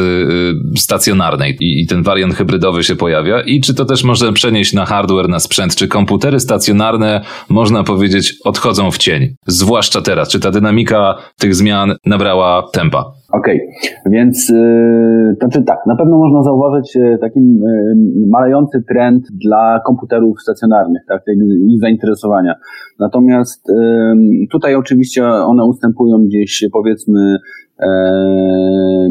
y, 0.75 0.80
stacjonarnej 0.80 1.58
i 1.60 1.88
ten 1.88 2.04
wariant 2.04 2.34
hybrydowy 2.34 2.84
się 2.84 2.96
pojawia 2.96 3.42
i 3.42 3.62
czy 3.62 3.74
to 3.74 3.86
też 3.86 4.04
można 4.04 4.32
przenieść 4.32 4.74
na 4.74 4.86
hardware, 4.86 5.30
na 5.30 5.40
sprzęt, 5.40 5.75
czy 5.75 5.88
komputery 5.88 6.40
stacjonarne, 6.40 7.22
można 7.50 7.84
powiedzieć, 7.84 8.36
odchodzą 8.44 8.92
w 8.92 8.98
cień, 8.98 9.36
zwłaszcza 9.62 10.01
teraz, 10.01 10.30
czy 10.30 10.39
ta 10.39 10.51
dynamika 10.51 11.15
tych 11.39 11.56
zmian 11.56 11.94
nabrała 12.06 12.63
tempa? 12.74 13.06
Okej, 13.34 13.62
okay. 13.62 14.12
więc 14.12 14.50
yy, 14.50 15.36
to 15.39 15.48
tak, 15.68 15.80
na 15.88 15.96
pewno 15.96 16.18
można 16.18 16.44
zauważyć 16.44 16.96
yy, 16.96 17.18
taki 17.22 17.39
yy, 17.39 18.27
malejący 18.30 18.84
trend 18.88 19.24
dla 19.46 19.80
komputerów 19.86 20.41
stacjonarnych, 20.41 21.01
tak, 21.08 21.22
i 21.68 21.80
zainteresowania. 21.80 22.56
Natomiast 23.00 23.68
yy, 23.70 24.48
tutaj 24.51 24.75
oczywiście 24.75 25.25
one 25.25 25.65
ustępują 25.65 26.18
gdzieś 26.18 26.65
powiedzmy 26.74 27.38
yy, 27.80 27.88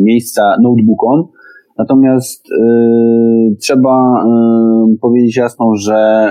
miejsca 0.00 0.42
notebookom, 0.62 1.28
Natomiast 1.80 2.48
yy, 2.50 3.56
trzeba 3.60 4.24
yy, 4.24 4.98
powiedzieć 5.00 5.36
jasno, 5.36 5.74
że 5.74 6.28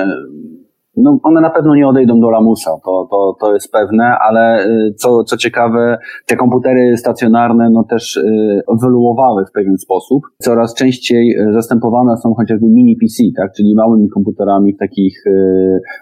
no 0.98 1.19
one 1.24 1.41
na 1.41 1.50
pewno 1.50 1.75
nie 1.75 1.88
odejdą 1.88 2.19
do 2.19 2.29
lamusa, 2.29 2.72
to, 2.86 3.08
to, 3.12 3.36
to 3.41 3.53
jest 3.53 3.72
pewne, 3.72 4.17
ale 4.29 4.65
y, 4.65 4.93
co, 4.93 5.24
co 5.24 5.38
ciekawe, 5.38 5.98
te 6.25 6.36
komputery 6.36 6.98
stacjonarne 6.98 7.69
no 7.69 7.84
też 7.84 8.17
y, 8.17 8.62
ewoluowały 8.75 9.46
w 9.46 9.51
pewien 9.51 9.77
sposób. 9.77 10.24
Coraz 10.38 10.74
częściej 10.74 11.38
y, 11.39 11.53
zastępowane 11.53 12.17
są 12.17 12.34
chociażby 12.34 12.65
mini 12.65 12.96
PC, 12.96 13.24
tak, 13.38 13.51
czyli 13.53 13.75
małymi 13.75 14.10
komputerami 14.10 14.74
w 14.74 14.77
takich 14.77 15.24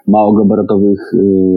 małogabarytowych 0.06 1.00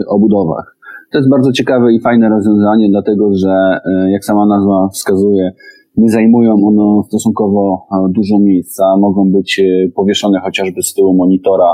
obudowach. 0.08 0.76
To 1.12 1.18
jest 1.18 1.30
bardzo 1.30 1.52
ciekawe 1.52 1.92
i 1.92 2.00
fajne 2.00 2.28
rozwiązanie, 2.28 2.88
dlatego 2.90 3.30
że 3.34 3.80
jak 4.08 4.24
sama 4.24 4.46
nazwa 4.46 4.88
wskazuje, 4.88 5.52
nie 5.96 6.10
zajmują 6.10 6.54
one 6.66 7.02
stosunkowo 7.02 7.86
dużo 8.10 8.38
miejsca, 8.38 8.96
mogą 8.96 9.32
być 9.32 9.60
powieszone 9.94 10.40
chociażby 10.40 10.82
z 10.82 10.94
tyłu 10.94 11.14
monitora, 11.14 11.72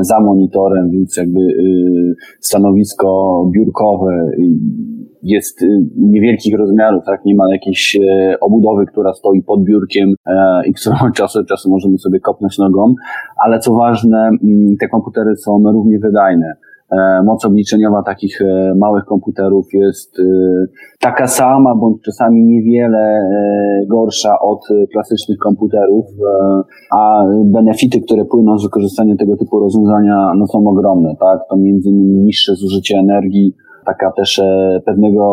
za 0.00 0.20
monitorem, 0.20 0.90
więc 0.90 1.16
jakby 1.16 1.40
stanowisko 2.40 3.50
biurkowe 3.54 4.30
jest 5.22 5.64
niewielkich 5.96 6.58
rozmiarów, 6.58 7.04
tak? 7.06 7.24
Nie 7.24 7.34
ma 7.34 7.44
jakiejś 7.52 7.96
e, 7.96 8.40
obudowy, 8.40 8.86
która 8.86 9.12
stoi 9.12 9.42
pod 9.42 9.64
biurkiem 9.64 10.14
e, 10.26 10.62
i 10.66 10.72
którą 10.72 10.96
czasem, 11.16 11.44
czasem 11.44 11.72
możemy 11.72 11.98
sobie 11.98 12.20
kopnąć 12.20 12.58
nogą, 12.58 12.94
ale 13.44 13.58
co 13.58 13.74
ważne, 13.74 14.18
mm, 14.18 14.76
te 14.80 14.88
komputery 14.88 15.36
są 15.36 15.62
równie 15.72 15.98
wydajne. 15.98 16.56
E, 16.92 17.22
moc 17.22 17.44
obliczeniowa 17.44 18.02
takich 18.02 18.38
małych 18.76 19.04
komputerów 19.04 19.66
jest 19.72 20.16
taka 21.00 21.26
sama, 21.26 21.74
bądź 21.74 22.02
czasami 22.02 22.44
niewiele 22.44 23.28
gorsza 23.88 24.40
od 24.40 24.60
klasycznych 24.92 25.38
komputerów, 25.38 26.06
a 26.92 27.24
benefity, 27.44 28.00
które 28.00 28.24
płyną 28.24 28.58
z 28.58 28.62
wykorzystania 28.64 29.16
tego 29.16 29.36
typu 29.36 29.60
rozwiązania, 29.60 30.32
no 30.36 30.46
są 30.46 30.68
ogromne, 30.68 31.16
tak? 31.20 31.40
To 31.50 31.56
między 31.56 31.90
innymi 31.90 32.18
niższe 32.18 32.54
zużycie 32.54 32.98
energii, 32.98 33.54
taka 33.86 34.12
też 34.12 34.38
e, 34.38 34.80
pewnego 34.86 35.24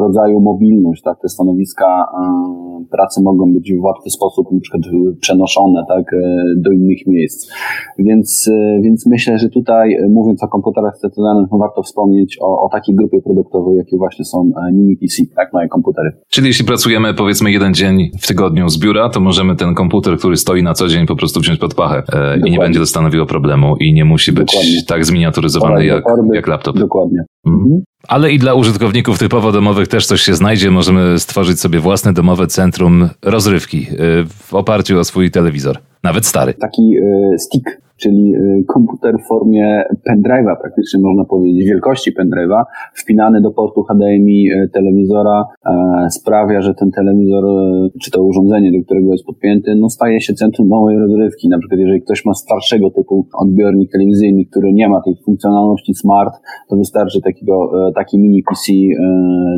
rodzaju 0.00 0.40
mobilność, 0.40 1.02
tak, 1.02 1.20
te 1.20 1.28
stanowiska 1.28 1.86
e, 1.86 2.71
pracy 2.92 3.20
mogą 3.22 3.52
być 3.52 3.72
w 3.72 3.82
łatwy 3.82 4.10
sposób 4.10 4.52
na 4.52 4.60
przykład 4.60 4.82
przenoszone, 5.20 5.84
tak, 5.88 6.12
e, 6.12 6.18
do 6.56 6.70
innych 6.72 7.06
miejsc. 7.06 7.52
Więc, 7.98 8.50
więc 8.82 9.06
myślę, 9.06 9.38
że 9.38 9.48
tutaj 9.48 9.96
mówiąc 10.10 10.42
o 10.42 10.48
komputerach 10.48 10.96
stacjonarnych, 10.96 11.48
warto 11.60 11.82
wspomnieć 11.82 12.38
o, 12.40 12.66
o 12.66 12.68
takiej 12.72 12.94
grupie 12.94 13.22
produktowej, 13.22 13.76
jakie 13.76 13.96
właśnie 13.96 14.24
są 14.24 14.52
mini 14.72 14.96
PC, 14.96 15.22
tak, 15.36 15.52
małe 15.52 15.68
komputery. 15.68 16.12
Czyli 16.28 16.46
jeśli 16.46 16.64
pracujemy 16.66 17.14
powiedzmy 17.14 17.52
jeden 17.52 17.74
dzień 17.74 18.10
w 18.20 18.26
tygodniu 18.26 18.68
z 18.68 18.78
biura, 18.78 19.08
to 19.08 19.20
możemy 19.20 19.56
ten 19.56 19.74
komputer, 19.74 20.18
który 20.18 20.36
stoi 20.36 20.62
na 20.62 20.74
co 20.74 20.88
dzień 20.88 21.06
po 21.06 21.16
prostu 21.16 21.40
wziąć 21.40 21.58
pod 21.58 21.74
pachę 21.74 22.02
Dokładnie. 22.06 22.48
i 22.48 22.52
nie 22.52 22.58
będzie 22.58 22.80
to 22.80 22.86
stanowiło 22.86 23.26
problemu 23.26 23.76
i 23.76 23.92
nie 23.92 24.04
musi 24.04 24.32
być 24.32 24.52
Dokładnie. 24.52 24.82
tak 24.88 25.04
zminiaturyzowany 25.04 25.86
jak, 25.86 26.04
jak 26.32 26.48
laptop. 26.48 26.78
Dokładnie. 26.78 27.24
Mhm. 27.46 27.82
Ale 28.08 28.32
i 28.32 28.38
dla 28.38 28.54
użytkowników 28.54 29.18
typowo 29.18 29.52
domowych 29.52 29.88
też 29.88 30.06
coś 30.06 30.22
się 30.22 30.34
znajdzie. 30.34 30.70
Możemy 30.70 31.18
stworzyć 31.18 31.60
sobie 31.60 31.80
własne 31.80 32.12
domowe 32.12 32.46
centrum 32.46 33.08
rozrywki 33.22 33.86
y, 33.90 34.26
w 34.48 34.54
oparciu 34.54 34.98
o 34.98 35.04
swój 35.04 35.30
telewizor, 35.30 35.78
nawet 36.02 36.26
stary. 36.26 36.54
Taki 36.54 36.98
y, 36.98 37.38
stick 37.38 37.82
czyli 38.02 38.34
y, 38.34 38.64
komputer 38.66 39.14
w 39.18 39.28
formie 39.28 39.84
pendrive'a, 40.08 40.56
praktycznie 40.60 41.00
można 41.00 41.24
powiedzieć, 41.24 41.66
wielkości 41.66 42.12
pendrive'a, 42.12 42.62
wpinany 42.94 43.40
do 43.40 43.50
portu 43.50 43.82
HDMI 43.82 44.50
y, 44.50 44.70
telewizora 44.72 45.44
e, 45.66 46.10
sprawia, 46.10 46.62
że 46.62 46.74
ten 46.74 46.90
telewizor, 46.90 47.44
y, 47.44 47.90
czy 48.02 48.10
to 48.10 48.22
urządzenie, 48.22 48.72
do 48.78 48.84
którego 48.84 49.12
jest 49.12 49.24
podpięty, 49.24 49.74
no 49.74 49.88
staje 49.88 50.20
się 50.20 50.34
centrum 50.34 50.68
nowej 50.68 50.98
rozrywki. 50.98 51.48
Na 51.48 51.58
przykład 51.58 51.80
jeżeli 51.80 52.02
ktoś 52.02 52.24
ma 52.24 52.34
starszego 52.34 52.90
typu 52.90 53.26
odbiornik 53.34 53.92
telewizyjny, 53.92 54.44
który 54.44 54.72
nie 54.72 54.88
ma 54.88 55.02
tej 55.02 55.14
funkcjonalności 55.24 55.94
smart, 55.94 56.34
to 56.68 56.76
wystarczy 56.76 57.20
takiego, 57.20 57.70
taki 57.94 58.18
mini 58.18 58.42
PC 58.42 58.72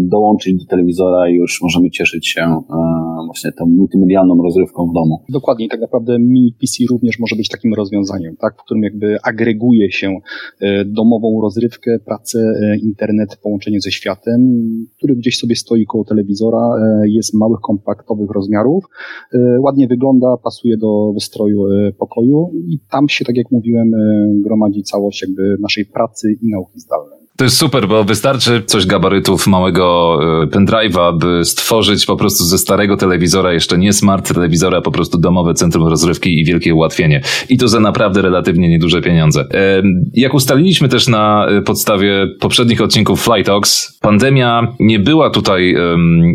dołączyć 0.01 0.55
do 0.55 0.71
telewizora 0.71 1.29
i 1.29 1.35
już 1.35 1.63
możemy 1.63 1.91
cieszyć 1.91 2.29
się 2.29 2.41
właśnie 3.27 3.53
tą 3.53 3.67
multimedialną 3.67 4.43
rozrywką 4.43 4.87
w 4.87 4.93
domu. 4.95 5.21
Dokładnie, 5.29 5.69
tak 5.69 5.81
naprawdę 5.81 6.19
mini 6.35 6.53
PC 6.61 6.85
również 6.91 7.19
może 7.19 7.37
być 7.37 7.49
takim 7.49 7.75
rozwiązaniem 7.75 8.37
tak, 8.37 8.55
w 8.55 8.65
którym 8.65 8.83
jakby 8.83 9.17
agreguje 9.23 9.93
się 9.93 10.19
e, 10.61 10.85
domową 10.85 11.41
rozrywkę, 11.43 11.99
pracę, 12.07 12.39
e, 12.39 12.77
internet, 12.77 13.37
połączenie 13.43 13.81
ze 13.81 13.91
światem, 13.91 14.41
który 14.97 15.17
gdzieś 15.17 15.39
sobie 15.39 15.57
stoi 15.57 15.87
koło 15.87 16.05
telewizora, 16.05 16.59
e, 16.59 17.09
jest 17.09 17.35
małych, 17.35 17.61
kompaktowych 17.61 18.31
rozmiarów, 18.31 18.85
ładnie 19.61 19.89
wygląda, 19.89 20.37
pasuje 20.45 20.77
do 20.77 21.13
wystroju 21.13 21.63
pokoju 21.99 22.51
i 22.55 22.79
tam 22.91 23.09
się, 23.09 23.25
tak 23.25 23.37
jak 23.37 23.51
mówiłem, 23.51 23.91
gromadzi 24.45 24.83
całość 24.83 25.23
jakby 25.23 25.57
naszej 25.61 25.87
pracy 25.87 26.33
i 26.43 26.49
nauki 26.49 26.81
zdalnej. 26.81 27.24
To 27.37 27.45
jest 27.45 27.57
super, 27.57 27.89
bo 27.89 28.05
wystarczy 28.05 28.63
coś 28.67 28.87
gabarytów 28.87 29.47
małego 29.47 30.19
e, 30.43 30.47
pendrive'a, 30.47 31.19
by 31.19 31.45
stworzyć 31.45 32.07
po 32.07 32.17
prostu 32.17 32.45
ze 32.45 32.59
starego 32.59 32.97
telewizora, 32.97 33.53
jeszcze 33.53 33.79
nie 33.79 33.93
smart 33.93 34.35
telewizora, 34.35 34.81
po 34.81 34.91
prostu 34.91 35.19
domowe 35.19 35.55
centrum 35.55 35.89
rozrywki 35.89 36.41
i 36.41 36.45
wielkie 36.45 36.75
ułatwienie. 36.75 37.21
I 37.49 37.59
to 37.59 37.69
za 37.69 37.81
naprawdę 37.81 38.23
relatywnie 38.23 38.69
nieduże 38.69 39.03
pieniądze. 39.03 39.41
E, 39.55 39.83
jak 40.13 40.35
ustaliliśmy 40.35 40.89
też 40.89 41.09
na 41.09 41.47
e, 41.47 41.63
podstawie 41.63 42.27
poprzednich 42.41 42.81
odcinków 42.81 43.25
Flytox, 43.25 43.99
pandemia 44.01 44.75
nie 44.81 44.99
była 44.99 45.31
tutaj 45.31 45.77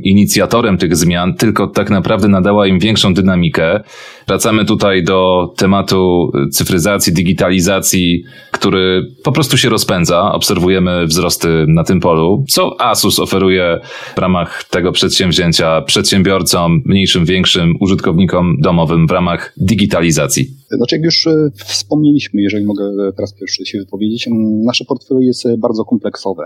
inicjatorem 0.03 0.77
tych 0.77 0.95
zmian, 0.95 1.33
tylko 1.33 1.67
tak 1.67 1.89
naprawdę 1.89 2.27
nadała 2.27 2.67
im 2.67 2.79
większą 2.79 3.13
dynamikę. 3.13 3.83
Wracamy 4.29 4.65
tutaj 4.65 5.03
do 5.03 5.51
tematu 5.57 6.31
cyfryzacji, 6.51 7.13
digitalizacji, 7.13 8.23
który 8.51 9.11
po 9.23 9.31
prostu 9.31 9.57
się 9.57 9.69
rozpędza. 9.69 10.31
Obserwujemy 10.31 11.05
wzrosty 11.05 11.65
na 11.67 11.83
tym 11.83 11.99
polu. 11.99 12.45
Co 12.49 12.81
Asus 12.81 13.19
oferuje 13.19 13.79
w 14.15 14.19
ramach 14.19 14.63
tego 14.63 14.91
przedsięwzięcia 14.91 15.81
przedsiębiorcom, 15.81 16.81
mniejszym, 16.85 17.25
większym, 17.25 17.75
użytkownikom 17.79 18.55
domowym 18.59 19.07
w 19.07 19.11
ramach 19.11 19.53
digitalizacji? 19.57 20.58
Znaczy, 20.71 20.95
jak 20.95 21.05
już 21.05 21.27
e, 21.27 21.49
wspomnieliśmy, 21.55 22.41
jeżeli 22.41 22.65
mogę 22.65 22.83
e, 22.83 23.13
teraz 23.13 23.33
pierwszy 23.33 23.65
się 23.65 23.79
wypowiedzieć, 23.79 24.29
nasze 24.65 24.85
portfolio 24.85 25.21
jest 25.21 25.45
e, 25.45 25.57
bardzo 25.57 25.85
kompleksowe. 25.85 26.45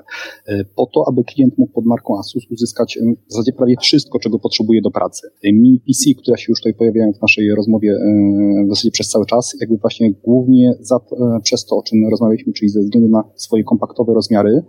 Po 0.76 0.86
to, 0.86 1.04
aby 1.08 1.24
klient 1.24 1.58
mógł 1.58 1.74
pod 1.74 1.86
marką 1.86 2.20
Asus 2.20 2.44
uzyskać 2.52 3.00
w 3.30 3.34
zasadzie 3.34 3.54
prawie 3.54 3.76
wszystko, 3.82 4.20
czego 4.20 4.40
potrzebuje 4.40 4.82
do 4.82 4.92
pracy. 4.92 5.28
Mini 5.44 5.80
PC, 5.80 6.22
które 6.22 6.38
się 6.38 6.46
już 6.50 6.60
tutaj 6.60 6.74
pojawiają 6.74 7.14
w 7.14 7.22
naszej 7.22 7.56
rozmowie 7.56 7.96
w 8.66 8.70
zasadzie 8.70 8.92
przez 8.92 9.10
cały 9.10 9.26
czas, 9.26 9.56
jakby 9.62 9.78
właśnie 9.78 10.14
głównie 10.24 10.74
za, 10.80 11.00
przez 11.44 11.66
to, 11.66 11.78
o 11.78 11.84
czym 11.84 12.00
rozmawialiśmy, 12.12 12.54
czyli 12.54 12.70
ze 12.70 12.80
względu 12.80 13.10
na 13.10 13.24
swoje 13.36 13.64
kompaktowe 13.64 14.14
rozmiary, 14.14 14.64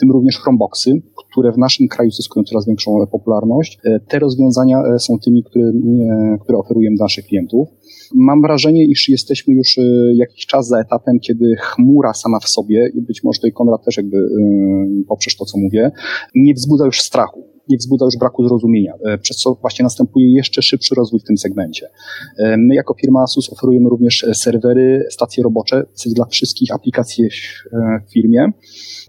tym 0.00 0.10
również 0.10 0.38
Chromeboxy, 0.38 1.02
które 1.32 1.52
w 1.52 1.58
naszym 1.58 1.88
kraju 1.88 2.10
zyskują 2.10 2.44
coraz 2.44 2.66
większą 2.66 3.06
popularność. 3.12 3.78
Te 4.08 4.18
rozwiązania 4.18 4.82
są 4.98 5.18
tymi, 5.18 5.44
które, 5.44 5.72
które 6.40 6.58
oferujemy 6.58 6.96
dla 6.96 7.04
naszych 7.04 7.24
klientów. 7.24 7.68
Mam 8.14 8.42
wrażenie, 8.42 8.84
iż 8.84 9.08
jesteśmy 9.08 9.54
już 9.54 9.78
e, 9.78 9.82
jakiś 10.14 10.46
czas 10.46 10.68
za 10.68 10.80
etapem, 10.80 11.20
kiedy 11.20 11.56
chmura 11.58 12.14
sama 12.14 12.40
w 12.40 12.48
sobie, 12.48 12.90
i 12.94 13.02
być 13.02 13.24
może 13.24 13.38
tutaj 13.38 13.52
Konrad 13.52 13.84
też 13.84 13.96
jakby 13.96 14.16
e, 14.16 14.20
poprzez 15.08 15.36
to, 15.36 15.44
co 15.44 15.58
mówię, 15.58 15.90
nie 16.34 16.54
wzbudza 16.54 16.84
już 16.84 17.00
strachu 17.00 17.50
nie 17.68 17.76
wzbudza 17.76 18.04
już 18.04 18.16
braku 18.16 18.48
zrozumienia, 18.48 18.92
e, 19.06 19.18
przez 19.18 19.36
co 19.36 19.54
właśnie 19.54 19.82
następuje 19.82 20.34
jeszcze 20.36 20.62
szybszy 20.62 20.94
rozwój 20.94 21.20
w 21.20 21.24
tym 21.24 21.38
segmencie. 21.38 21.86
My 22.38 22.74
jako 22.74 22.94
firma 23.00 23.22
Asus 23.22 23.52
oferujemy 23.52 23.88
również 23.88 24.26
serwery, 24.32 25.06
stacje 25.10 25.42
robocze 25.42 25.86
dla 26.06 26.26
wszystkich 26.26 26.74
aplikacji 26.74 27.28
w 28.08 28.12
firmie 28.12 28.52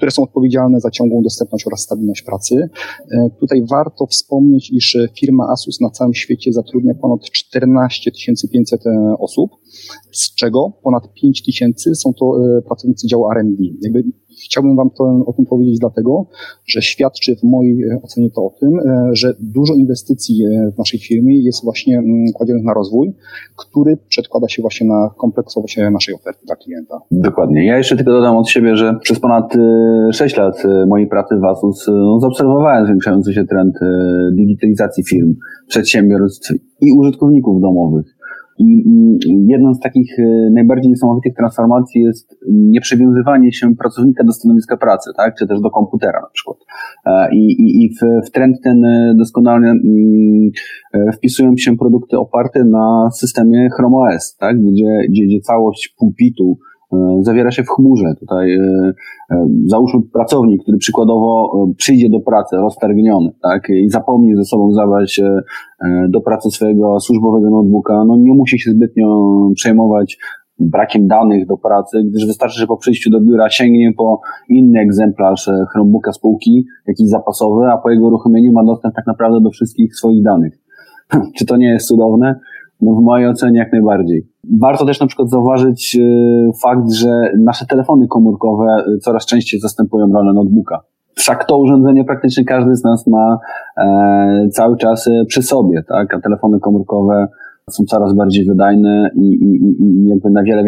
które 0.02 0.12
są 0.12 0.24
odpowiedzialne 0.24 0.80
za 0.80 0.92
ciągłą 0.92 1.22
dostępność 1.24 1.68
oraz 1.68 1.82
stabilność 1.82 2.22
pracy. 2.22 2.70
E, 3.12 3.30
tutaj 3.40 3.66
warto 3.70 4.06
wspomnieć, 4.06 4.72
iż 4.72 4.98
firma 5.20 5.48
Asus 5.50 5.82
na 5.82 5.90
całym 5.90 6.14
świecie 6.14 6.54
zatrudnia 6.54 6.94
ponad 6.94 7.22
14 7.32 8.12
500 8.52 8.86
e, 8.86 9.16
osób, 9.20 9.52
z 10.12 10.36
czego 10.36 10.74
ponad 10.84 11.14
5 11.14 11.44
tysięcy 11.44 11.96
są 11.96 12.14
to 12.14 12.26
e, 12.58 12.62
pracownicy 12.62 13.08
działu 13.08 13.32
R&D. 13.32 13.64
Chciałbym 14.46 14.76
Wam 14.76 14.90
to, 14.90 15.04
o 15.26 15.34
tym 15.34 15.46
powiedzieć 15.46 15.80
dlatego, 15.80 16.26
że 16.66 16.82
świadczy 16.82 17.36
w 17.36 17.44
mojej 17.44 17.84
ocenie 18.04 18.30
to 18.30 18.42
o 18.42 18.54
tym, 18.60 18.80
e, 18.80 19.10
że 19.12 19.34
dużo 19.40 19.74
inwestycji 19.74 20.46
e, 20.46 20.72
w 20.72 20.78
naszej 20.78 21.00
firmie 21.00 21.42
jest 21.44 21.64
właśnie 21.64 21.98
mm, 21.98 22.26
kładzionych 22.34 22.64
na 22.64 22.74
rozwój, 22.74 23.14
który 23.58 23.98
przedkłada 24.10 24.48
się 24.48 24.62
właśnie 24.62 24.88
na 24.88 25.10
kompleksowość 25.18 25.80
e, 25.80 25.92
naszej 25.92 26.16
oferty 26.16 26.46
dla 26.46 26.56
klienta. 26.56 27.00
Dokładnie. 27.12 27.66
Ja 27.66 27.78
jeszcze 27.78 27.96
tylko 27.96 28.12
dodam 28.12 28.38
od 28.38 28.50
siebie, 28.50 28.76
że 28.76 29.00
przez 29.02 29.20
ponad 29.20 29.54
6 30.14 30.38
lat 30.38 30.64
mojej 30.88 31.08
pracy 31.08 31.36
w 31.42 31.46
Asus 31.46 31.88
no, 31.88 32.20
zaobserwowałem 32.20 32.86
zwiększający 32.86 33.34
się 33.34 33.46
trend 33.46 33.76
digitalizacji 34.34 35.04
firm, 35.04 35.36
przedsiębiorstw 35.68 36.54
i 36.82 36.92
użytkowników 36.92 37.62
domowych. 37.62 38.06
I 38.62 39.46
jedną 39.48 39.74
z 39.74 39.80
takich 39.80 40.20
e, 40.20 40.50
najbardziej 40.52 40.90
niesamowitych 40.90 41.34
transformacji 41.34 42.02
jest 42.02 42.36
nieprzywiązywanie 42.50 43.54
się 43.54 43.76
pracownika 43.76 44.24
do 44.24 44.32
stanowiska 44.32 44.78
pracy, 44.78 45.12
tak? 45.18 45.36
czy 45.36 45.48
też 45.48 45.62
do 45.62 45.70
komputera 45.70 46.22
na 46.22 46.30
przykład. 46.34 46.58
E, 47.06 47.36
I, 47.36 47.52
i, 47.52 47.86
i 47.86 47.90
w, 47.90 48.28
w 48.28 48.32
trend 48.32 48.62
ten 48.64 48.86
e, 48.86 49.14
doskonale 49.18 49.74
wpisują 51.14 51.58
się 51.58 51.78
produkty 51.78 52.18
oparte 52.18 52.64
na 52.66 53.10
systemie 53.12 53.70
Chrome 53.78 53.98
OS, 53.98 54.38
tak? 54.38 54.62
gdzie, 54.62 55.02
gdzie, 55.10 55.26
gdzie 55.26 55.40
całość 55.40 55.96
pulpitu 56.00 56.58
zawiera 57.22 57.52
się 57.52 57.64
w 57.64 57.70
chmurze. 57.70 58.06
Tutaj 58.20 58.58
załóżmy 59.66 60.02
pracownik, 60.14 60.62
który 60.64 60.78
przykładowo 60.78 61.52
przyjdzie 61.78 62.10
do 62.10 62.20
pracy 62.20 62.56
roztargniony, 62.56 63.30
tak, 63.44 63.70
i 63.70 63.90
zapomni 63.90 64.36
ze 64.36 64.44
sobą 64.44 64.72
zabrać 64.72 65.22
do 66.10 66.22
pracy 66.22 66.50
swojego 66.50 67.00
służbowego 67.00 67.50
notebooka, 67.50 68.06
no 68.08 68.18
nie 68.18 68.34
musi 68.34 68.60
się 68.60 68.72
zbytnio 68.72 69.30
przejmować 69.56 70.18
brakiem 70.62 71.08
danych 71.08 71.48
do 71.48 71.58
pracy, 71.58 72.04
gdyż 72.04 72.26
wystarczy, 72.26 72.60
że 72.60 72.68
po 72.68 72.78
przyjściu 72.78 73.10
do 73.10 73.22
biura 73.22 73.50
sięgnie 73.50 73.94
po 73.98 74.22
inny 74.50 74.80
egzemplarz 74.80 75.48
e, 75.48 75.66
Chromebooka 75.72 76.12
spółki, 76.12 76.66
jakiś 76.88 77.10
zapasowy, 77.10 77.66
a 77.66 77.78
po 77.78 77.90
jego 77.90 78.08
uruchomieniu 78.08 78.52
ma 78.52 78.64
dostęp 78.64 78.96
tak 78.96 79.08
naprawdę 79.08 79.42
do 79.42 79.50
wszystkich 79.50 79.96
swoich 79.96 80.24
danych. 80.24 80.60
Czy 81.38 81.46
to 81.46 81.58
nie 81.58 81.70
jest 81.70 81.88
cudowne? 81.88 82.40
No 82.82 82.92
w 82.92 83.04
mojej 83.04 83.28
ocenie 83.28 83.60
jak 83.60 83.72
najbardziej. 83.72 84.28
Warto 84.62 84.86
też 84.86 85.00
na 85.00 85.08
przykład 85.08 85.30
zauważyć 85.30 85.98
e, 86.02 86.52
fakt, 86.64 86.92
że 86.92 87.10
nasze 87.38 87.66
telefony 87.66 88.08
komórkowe 88.08 88.66
e, 88.66 88.98
coraz 88.98 89.26
częściej 89.26 89.60
zastępują 89.60 90.14
rolę 90.14 90.34
notebooka. 90.34 90.82
Wszak 91.16 91.46
to 91.46 91.58
urządzenie 91.58 92.04
praktycznie 92.04 92.46
każdy 92.46 92.76
z 92.76 92.84
nas 92.84 93.08
ma 93.08 93.40
e, 93.78 94.50
cały 94.52 94.78
czas 94.78 95.10
przy 95.28 95.44
sobie, 95.44 95.84
tak? 95.88 96.14
A 96.14 96.20
telefony 96.20 96.60
komórkowe 96.60 97.28
są 97.70 97.84
coraz 97.86 98.14
bardziej 98.14 98.46
wydajne 98.46 99.10
i, 99.16 99.22
i, 99.22 99.84
i 99.84 100.08
jakby 100.08 100.30
na 100.30 100.44
wiele, 100.44 100.64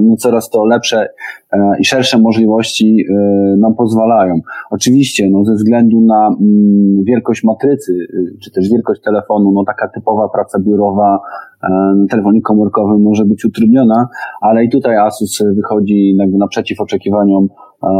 no 0.00 0.16
coraz 0.16 0.50
to 0.50 0.64
lepsze 0.64 1.08
e, 1.52 1.72
i 1.80 1.84
szersze 1.84 2.18
możliwości 2.18 3.04
e, 3.10 3.56
nam 3.56 3.74
pozwalają. 3.74 4.34
Oczywiście, 4.70 5.30
no 5.30 5.44
ze 5.44 5.54
względu 5.54 6.00
na 6.00 6.26
mm, 6.26 7.04
wielkość 7.04 7.44
matrycy, 7.44 7.92
y, 7.92 8.38
czy 8.42 8.52
też 8.52 8.70
wielkość 8.70 9.00
telefonu, 9.02 9.52
no 9.52 9.64
taka 9.64 9.88
typowa 9.88 10.28
praca 10.28 10.58
biurowa 10.58 11.18
e, 11.62 11.68
na 11.96 12.06
telefonie 12.10 12.42
komórkowym 12.42 13.02
może 13.02 13.24
być 13.24 13.44
utrudniona, 13.44 14.08
ale 14.40 14.64
i 14.64 14.68
tutaj 14.68 14.96
Asus 14.96 15.42
wychodzi 15.56 16.16
jakby 16.16 16.38
naprzeciw 16.38 16.80
oczekiwaniom 16.80 17.48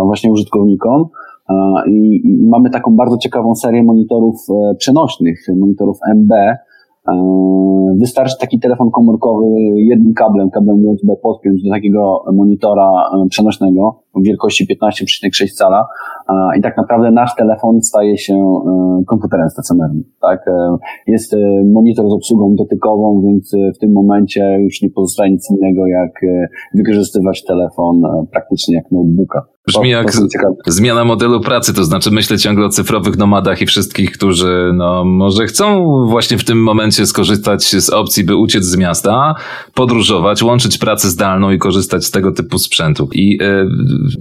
właśnie 0.05 0.33
użytkownikom. 0.33 1.05
I, 1.87 2.23
mamy 2.51 2.71
taką 2.71 2.97
bardzo 2.97 3.19
ciekawą 3.19 3.55
serię 3.55 3.83
monitorów 3.83 4.47
przenośnych, 4.79 5.47
monitorów 5.57 5.99
MB, 6.15 6.33
wystarczy 7.99 8.35
taki 8.41 8.61
telefon 8.61 8.91
komórkowy 8.91 9.47
jednym 9.77 10.15
kablem, 10.15 10.51
kablem 10.51 10.87
USB 10.87 11.17
podpiąć 11.23 11.63
do 11.63 11.71
takiego 11.71 12.25
monitora 12.33 12.91
e, 12.91 13.29
przenośnego 13.29 14.01
wielkości 14.23 14.67
15,6 14.67 15.53
cala 15.55 15.87
i 16.59 16.63
tak 16.63 16.77
naprawdę 16.77 17.11
nasz 17.11 17.35
telefon 17.35 17.83
staje 17.83 18.19
się 18.19 18.35
e, 18.35 19.05
komputerem 19.07 19.51
stacjonarnym. 19.51 20.05
Tak? 20.21 20.49
E, 20.49 20.77
jest 21.07 21.37
monitor 21.73 22.09
z 22.09 22.13
obsługą 22.13 22.55
dotykową, 22.59 23.23
więc 23.27 23.53
w 23.77 23.79
tym 23.79 23.93
momencie 23.93 24.59
już 24.61 24.83
nie 24.83 24.91
pozostaje 24.91 25.31
nic 25.31 25.51
innego 25.51 25.87
jak 25.87 26.11
wykorzystywać 26.75 27.45
telefon 27.45 28.03
praktycznie 28.33 28.77
jak 28.77 28.85
notebooka. 28.93 29.43
Brzmi 29.69 29.91
jak 29.91 30.13
zmiana 30.67 31.05
modelu 31.05 31.41
pracy, 31.41 31.75
to 31.75 31.85
znaczy 31.85 32.11
myślę 32.11 32.39
ciągle 32.39 32.67
o 32.67 32.69
cyfrowych 32.69 33.19
nomadach 33.19 33.63
i 33.63 33.67
wszystkich, 33.67 34.13
którzy 34.13 34.71
no 34.75 35.05
może 35.05 35.47
chcą 35.47 35.87
właśnie 36.07 36.39
w 36.39 36.45
tym 36.45 36.63
momencie 36.63 37.07
skorzystać 37.07 37.65
z 37.65 37.91
opcji, 37.91 38.25
by 38.25 38.37
uciec 38.37 38.65
z 38.65 38.77
miasta, 38.77 39.35
podróżować, 39.75 40.43
łączyć 40.43 40.79
pracę 40.79 41.09
zdalną 41.09 41.51
i 41.51 41.59
korzystać 41.59 42.05
z 42.05 42.11
tego 42.11 42.33
typu 42.33 42.59
sprzętu. 42.59 43.09
I 43.13 43.39
e, 43.43 43.67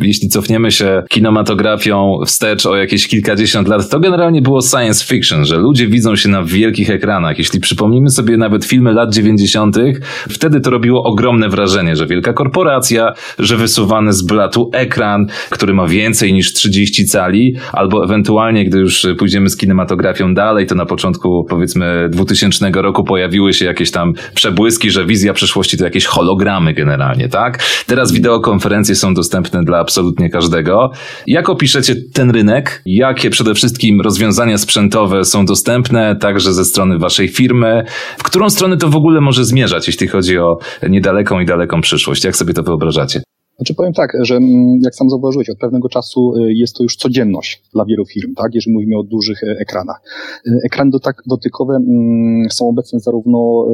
jeśli 0.01 0.29
cofniemy 0.29 0.72
się 0.72 1.03
kinematografią 1.10 2.20
wstecz 2.25 2.65
o 2.65 2.75
jakieś 2.75 3.08
kilkadziesiąt 3.08 3.67
lat, 3.67 3.89
to 3.89 4.00
generalnie 4.00 4.41
było 4.41 4.62
science 4.62 5.06
fiction, 5.06 5.46
że 5.46 5.58
ludzie 5.58 5.88
widzą 5.88 6.15
się 6.15 6.29
na 6.29 6.44
wielkich 6.44 6.89
ekranach. 6.89 7.38
Jeśli 7.38 7.60
przypomnimy 7.60 8.10
sobie 8.10 8.38
nawet 8.38 8.65
filmy 8.65 8.94
lat 8.94 9.13
dziewięćdziesiątych, 9.13 10.00
wtedy 10.29 10.62
to 10.62 10.70
robiło 10.70 11.03
ogromne 11.03 11.50
wrażenie, 11.50 11.96
że 11.96 12.08
wielka 12.08 12.34
korporacja, 12.34 13.13
że 13.39 13.58
wysuwany 13.58 14.13
z 14.13 14.22
blatu 14.22 14.70
ekran, 14.74 15.27
który 15.50 15.74
ma 15.74 15.88
więcej 15.88 16.34
niż 16.34 16.53
30 16.53 17.06
cali, 17.06 17.56
albo 17.74 18.03
ewentualnie, 18.03 18.65
gdy 18.65 18.77
już 18.77 19.08
pójdziemy 19.17 19.50
z 19.50 19.58
kinematografią 19.58 20.34
dalej, 20.34 20.65
to 20.65 20.75
na 20.75 20.86
początku 20.86 21.46
powiedzmy 21.50 22.10
2000 22.10 22.72
roku 22.72 23.03
pojawiły 23.03 23.53
się 23.53 23.65
jakieś 23.65 23.91
tam 23.91 24.13
przebłyski, 24.34 24.91
że 24.91 25.06
wizja 25.06 25.34
przyszłości 25.34 25.77
to 25.77 25.84
jakieś 25.84 26.06
hologramy 26.06 26.74
generalnie, 26.74 27.29
tak? 27.29 27.63
Teraz 27.88 28.12
wideokonferencje 28.12 28.96
są 28.96 29.13
dostępne 29.13 29.63
dla 29.68 29.80
absolutnie 29.80 30.30
każdego. 30.30 30.92
Jak 31.28 31.50
opiszecie 31.50 31.96
ten 32.14 32.32
rynek? 32.32 32.82
Jakie 32.86 33.30
przede 33.30 33.54
wszystkim 33.54 34.02
rozwiązania 34.02 34.58
sprzętowe 34.58 35.26
są 35.26 35.46
dostępne 35.46 36.16
także 36.16 36.54
ze 36.54 36.66
strony 36.66 37.00
waszej 37.00 37.28
firmy? 37.28 37.84
W 38.18 38.24
którą 38.24 38.50
stronę 38.50 38.78
to 38.78 38.90
w 38.90 38.96
ogóle 38.96 39.22
może 39.22 39.46
zmierzać, 39.46 39.88
jeśli 39.88 40.08
chodzi 40.08 40.40
o 40.40 40.58
niedaleką 40.90 41.40
i 41.40 41.46
daleką 41.46 41.82
przyszłość? 41.82 42.24
Jak 42.24 42.36
sobie 42.36 42.54
to 42.54 42.64
wyobrażacie? 42.64 43.22
Znaczy 43.58 43.76
powiem 43.76 43.94
tak, 43.94 44.18
że 44.22 44.36
mm, 44.36 44.80
jak 44.84 44.96
sam 44.96 45.10
zauważyłeś, 45.10 45.50
od 45.50 45.58
pewnego 45.58 45.89
czasu 45.89 46.36
y, 46.36 46.54
jest 46.54 46.76
to 46.76 46.84
już 46.84 46.96
codzienność 46.96 47.63
dla 47.74 47.86
wielu 47.86 48.06
firm, 48.06 48.34
tak, 48.36 48.56
jeżeli 48.56 48.74
mówimy 48.74 48.98
o 48.98 49.04
dużych 49.04 49.43
y, 49.43 49.58
ekranach. 49.60 50.02
Y, 50.48 50.60
ekrany 50.65 50.91
dotykowe 51.28 51.76
mm, 51.76 52.50
są 52.50 52.70
obecne 52.70 53.00
zarówno 53.00 53.67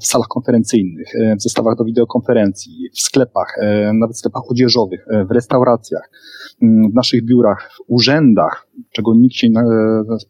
w 0.00 0.06
salach 0.06 0.28
konferencyjnych, 0.28 1.12
w 1.38 1.42
zestawach 1.42 1.76
do 1.76 1.84
wideokonferencji, 1.84 2.72
w 2.94 3.00
sklepach, 3.00 3.58
nawet 3.94 4.16
w 4.16 4.18
sklepach 4.18 4.42
odzieżowych, 4.50 5.06
w 5.28 5.30
restauracjach, 5.30 6.10
w 6.90 6.94
naszych 6.94 7.24
biurach, 7.24 7.70
w 7.72 7.92
urzędach, 7.92 8.68
czego 8.92 9.14
nikt 9.14 9.34
się 9.34 9.48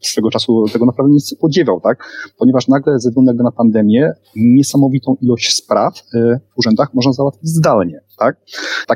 swego 0.01 0.29
czasu 0.29 0.65
tego 0.73 0.85
naprawdę 0.85 1.13
nie 1.13 1.19
spodziewał, 1.19 1.81
tak? 1.81 2.03
Ponieważ 2.37 2.67
nagle 2.67 2.99
ze 2.99 3.09
względu 3.09 3.43
na 3.43 3.51
pandemię 3.51 4.13
niesamowitą 4.35 5.15
ilość 5.21 5.53
spraw 5.53 5.93
w 6.55 6.57
urzędach 6.59 6.93
można 6.93 7.13
załatwić 7.13 7.49
zdalnie 7.49 8.01
tak? 8.21 8.35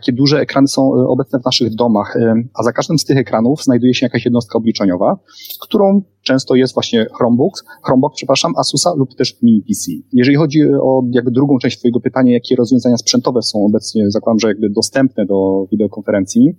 Takie 0.06 0.18
duże 0.18 0.40
ekrany 0.40 0.68
są 0.68 0.82
e, 0.82 1.08
obecne 1.08 1.40
w 1.40 1.46
naszych 1.46 1.76
domach, 1.76 2.16
e, 2.16 2.34
a 2.54 2.64
za 2.64 2.72
każdym 2.72 3.00
z 3.00 3.06
tych 3.06 3.18
ekranów 3.18 3.64
znajduje 3.64 3.94
się 3.94 4.06
jakaś 4.06 4.26
jednostka 4.26 4.58
obliczeniowa, 4.58 5.20
którą 5.62 6.02
często 6.22 6.56
jest 6.56 6.74
właśnie 6.74 7.06
Chromebook, 7.18 7.54
Chromebook, 7.84 8.14
przepraszam, 8.16 8.52
Asusa 8.58 8.94
lub 8.98 9.16
też 9.16 9.42
Mini 9.42 9.62
PC. 9.62 9.92
Jeżeli 10.14 10.38
chodzi 10.38 10.60
o 10.82 11.04
jakby 11.12 11.32
drugą 11.32 11.58
część 11.58 11.80
Twojego 11.80 12.00
pytania, 12.00 12.34
jakie 12.34 12.56
rozwiązania 12.56 12.98
sprzętowe 12.98 13.42
są 13.42 13.66
obecnie, 13.66 14.12
zakładam, 14.12 14.40
że 14.40 14.48
jakby 14.48 14.70
dostępne 14.70 15.26
do 15.26 15.68
wideokonferencji, 15.72 16.56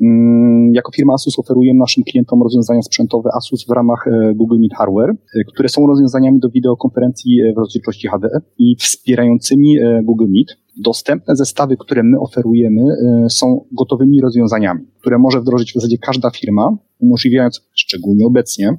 mm, 0.00 0.74
jako 0.74 0.92
firma 0.92 1.14
Asus 1.14 1.38
oferujemy 1.38 1.78
naszym 1.78 2.04
klientom 2.04 2.42
rozwiązania 2.42 2.82
sprzętowe 2.82 3.30
Asus 3.36 3.66
w 3.66 3.70
ramach 3.70 4.06
e, 4.06 4.34
Google 4.34 4.58
Meet 4.58 4.74
Hardware, 4.74 5.16
które 5.48 5.68
są 5.68 5.86
rozwiązaniami 5.86 6.40
do 6.40 6.48
wideokonferencji 6.50 7.38
w 7.54 7.58
rozdzielczości 7.58 8.08
HD 8.08 8.28
i 8.58 8.76
wspierającymi 8.76 9.76
Google 10.04 10.26
Meet 10.28 10.67
dostępne 10.78 11.36
zestawy, 11.36 11.76
które 11.76 12.02
my 12.02 12.20
oferujemy, 12.20 12.82
y, 13.26 13.30
są 13.30 13.64
gotowymi 13.72 14.20
rozwiązaniami, 14.20 14.80
które 15.00 15.18
może 15.18 15.40
wdrożyć 15.40 15.70
w 15.70 15.74
zasadzie 15.74 15.98
każda 15.98 16.30
firma, 16.30 16.76
umożliwiając, 17.00 17.60
szczególnie 17.74 18.26
obecnie, 18.26 18.78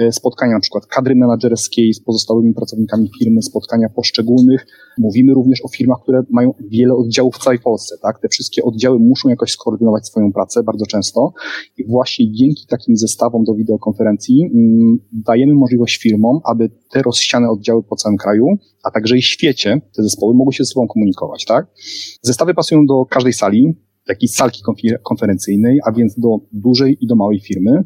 E, 0.00 0.12
spotkania 0.12 0.54
na 0.54 0.60
przykład 0.60 0.86
kadry 0.86 1.14
menedżerskiej 1.16 1.94
z 1.94 2.00
pozostałymi 2.00 2.54
pracownikami 2.54 3.10
firmy, 3.18 3.42
spotkania 3.42 3.88
poszczególnych. 3.88 4.66
Mówimy 4.98 5.34
również 5.34 5.64
o 5.64 5.68
firmach, 5.68 5.98
które 6.02 6.22
mają 6.30 6.54
wiele 6.70 6.94
oddziałów 6.94 7.34
w 7.34 7.44
całej 7.44 7.58
Polsce, 7.58 7.96
tak? 8.02 8.20
Te 8.20 8.28
wszystkie 8.28 8.62
oddziały 8.62 8.98
muszą 8.98 9.28
jakoś 9.28 9.50
skoordynować 9.50 10.06
swoją 10.06 10.32
pracę 10.32 10.62
bardzo 10.62 10.86
często 10.86 11.32
i 11.78 11.86
właśnie 11.86 12.32
dzięki 12.32 12.66
takim 12.68 12.96
zestawom 12.96 13.44
do 13.44 13.54
wideokonferencji 13.54 14.42
mm, 14.42 14.98
dajemy 15.12 15.54
możliwość 15.54 15.96
firmom, 15.96 16.40
aby 16.44 16.70
te 16.90 17.02
rozsiane 17.02 17.50
oddziały 17.50 17.82
po 17.82 17.96
całym 17.96 18.18
kraju, 18.18 18.46
a 18.84 18.90
także 18.90 19.16
i 19.16 19.22
świecie, 19.22 19.80
te 19.96 20.02
zespoły 20.02 20.34
mogły 20.34 20.52
się 20.52 20.64
ze 20.64 20.68
sobą 20.68 20.86
komunikować, 20.86 21.44
tak? 21.44 21.66
Zestawy 22.22 22.54
pasują 22.54 22.86
do 22.86 23.04
każdej 23.04 23.32
sali, 23.32 23.74
jakiejś 24.08 24.32
salki 24.32 24.62
konferencyjnej, 25.02 25.78
a 25.86 25.92
więc 25.92 26.18
do 26.18 26.38
dużej 26.52 26.96
i 27.00 27.06
do 27.06 27.16
małej 27.16 27.40
firmy, 27.40 27.84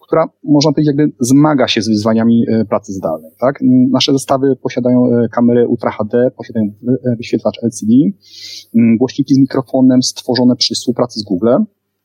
która 0.00 0.28
można 0.44 0.72
powiedzieć 0.72 0.94
jakby 0.96 1.16
zmaga 1.20 1.68
się 1.68 1.82
z 1.82 1.88
wyzwaniami 1.88 2.44
e, 2.48 2.64
pracy 2.64 2.92
zdalnej. 2.92 3.30
Tak? 3.40 3.58
Nasze 3.90 4.12
zestawy 4.12 4.56
posiadają 4.62 5.06
e, 5.06 5.28
kamery 5.28 5.68
Ultra 5.68 5.90
HD, 5.90 6.30
posiadają 6.36 6.66
e, 6.66 7.16
wyświetlacz 7.16 7.62
LCD, 7.62 7.92
głośniki 8.98 9.34
z 9.34 9.38
mikrofonem 9.38 10.02
stworzone 10.02 10.56
przy 10.56 10.74
współpracy 10.74 11.20
z 11.20 11.22
Google, 11.22 11.48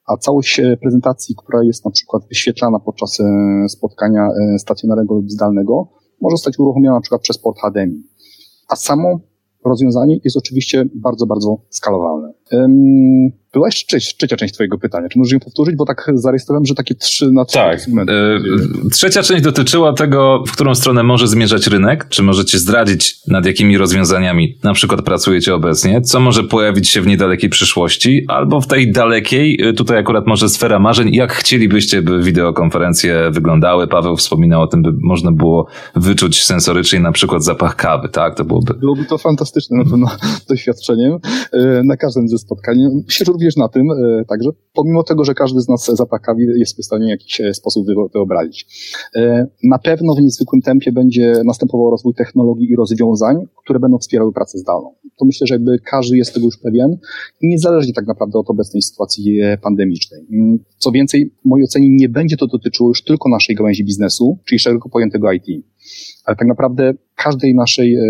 a 0.07 0.17
całość 0.17 0.61
prezentacji, 0.81 1.35
która 1.37 1.63
jest 1.63 1.85
na 1.85 1.91
przykład 1.91 2.23
wyświetlana 2.29 2.79
podczas 2.79 3.17
spotkania 3.67 4.27
stacjonarnego 4.57 5.15
lub 5.15 5.31
zdalnego, 5.31 5.87
może 6.21 6.33
zostać 6.33 6.59
uruchomiona 6.59 6.95
na 6.95 7.01
przykład 7.01 7.21
przez 7.21 7.37
port 7.37 7.57
HDMI. 7.59 8.03
A 8.67 8.75
samo 8.75 9.19
rozwiązanie 9.65 10.19
jest 10.23 10.37
oczywiście 10.37 10.85
bardzo, 10.95 11.25
bardzo 11.25 11.57
skalowalne. 11.69 12.33
Była 13.53 13.67
jeszcze 13.67 13.97
trzecia 13.97 14.35
część 14.35 14.53
twojego 14.53 14.77
pytania. 14.77 15.09
Czy 15.09 15.19
możesz 15.19 15.33
ją 15.33 15.39
powtórzyć? 15.39 15.75
Bo 15.75 15.85
tak 15.85 16.11
zarejestrowałem, 16.13 16.65
że 16.65 16.75
takie 16.75 16.95
trzy 16.95 17.31
na 17.31 17.45
trzy 17.45 17.57
Tak. 17.57 17.79
E, 17.79 18.39
trzecia 18.91 19.23
część 19.23 19.43
dotyczyła 19.43 19.93
tego, 19.93 20.43
w 20.47 20.51
którą 20.51 20.75
stronę 20.75 21.03
może 21.03 21.27
zmierzać 21.27 21.67
rynek. 21.67 22.07
Czy 22.09 22.23
możecie 22.23 22.59
zdradzić, 22.59 23.15
nad 23.27 23.45
jakimi 23.45 23.77
rozwiązaniami 23.77 24.57
na 24.63 24.73
przykład 24.73 25.01
pracujecie 25.01 25.55
obecnie? 25.55 26.01
Co 26.01 26.19
może 26.19 26.43
pojawić 26.43 26.89
się 26.89 27.01
w 27.01 27.07
niedalekiej 27.07 27.49
przyszłości? 27.49 28.25
Albo 28.27 28.61
w 28.61 28.67
tej 28.67 28.91
dalekiej, 28.91 29.61
e, 29.61 29.73
tutaj 29.73 29.97
akurat 29.97 30.27
może 30.27 30.49
sfera 30.49 30.79
marzeń. 30.79 31.13
Jak 31.13 31.33
chcielibyście, 31.33 32.01
by 32.01 32.23
wideokonferencje 32.23 33.31
wyglądały? 33.31 33.87
Paweł 33.87 34.15
wspominał 34.15 34.61
o 34.61 34.67
tym, 34.67 34.81
by 34.81 34.91
można 35.01 35.31
było 35.31 35.67
wyczuć 35.95 36.43
sensorycznie 36.43 36.99
na 36.99 37.11
przykład 37.11 37.43
zapach 37.43 37.75
kawy, 37.75 38.09
tak? 38.09 38.35
To 38.35 38.45
byłoby... 38.45 38.73
Byłoby 38.73 39.05
to 39.05 39.17
fantastyczne 39.17 39.77
na 39.77 39.83
pewno 39.83 40.07
doświadczeniem 40.49 41.19
e, 41.51 41.83
na 41.83 41.97
każdym 41.97 42.27
ze 42.27 42.37
spotkań. 42.43 42.77
Myślę, 43.05 43.25
że 43.25 43.31
również 43.31 43.55
na 43.55 43.69
tym, 43.69 43.87
także 44.27 44.49
pomimo 44.73 45.03
tego, 45.03 45.23
że 45.23 45.33
każdy 45.33 45.61
z 45.61 45.67
nas 45.69 45.85
zapakawi 45.85 46.45
jest 46.57 46.77
w 46.77 46.85
stanie 46.85 47.05
w 47.05 47.09
jakiś 47.09 47.41
sposób 47.53 47.87
wyobrazić. 48.13 48.67
Na 49.63 49.79
pewno 49.79 50.15
w 50.15 50.21
niezwykłym 50.21 50.61
tempie 50.61 50.91
będzie 50.91 51.41
następował 51.45 51.91
rozwój 51.91 52.13
technologii 52.13 52.71
i 52.71 52.75
rozwiązań, 52.75 53.35
które 53.63 53.79
będą 53.79 53.97
wspierały 53.97 54.33
pracę 54.33 54.57
zdalną. 54.57 54.93
To 55.19 55.25
myślę, 55.25 55.47
że 55.47 55.55
jakby 55.55 55.79
każdy 55.79 56.17
jest 56.17 56.33
tego 56.33 56.45
już 56.45 56.57
pewien 56.57 56.97
i 57.41 57.47
niezależnie 57.47 57.93
tak 57.93 58.07
naprawdę 58.07 58.39
od 58.39 58.49
obecnej 58.49 58.81
sytuacji 58.81 59.39
pandemicznej. 59.61 60.21
Mm, 60.31 60.59
co 60.77 60.91
więcej, 60.91 61.31
w 61.45 61.49
mojej 61.49 61.63
ocenie 61.63 61.87
nie 61.89 62.09
będzie 62.09 62.37
to 62.37 62.47
dotyczyło 62.47 62.89
już 62.89 63.03
tylko 63.03 63.29
naszej 63.29 63.55
gałęzi 63.55 63.85
biznesu, 63.85 64.37
czyli 64.45 64.59
szeroko 64.59 64.89
pojętego 64.89 65.31
IT 65.31 65.65
ale 66.25 66.35
tak 66.35 66.47
naprawdę 66.47 66.93
każdej 67.15 67.55
naszej 67.55 67.95
e, 67.95 68.01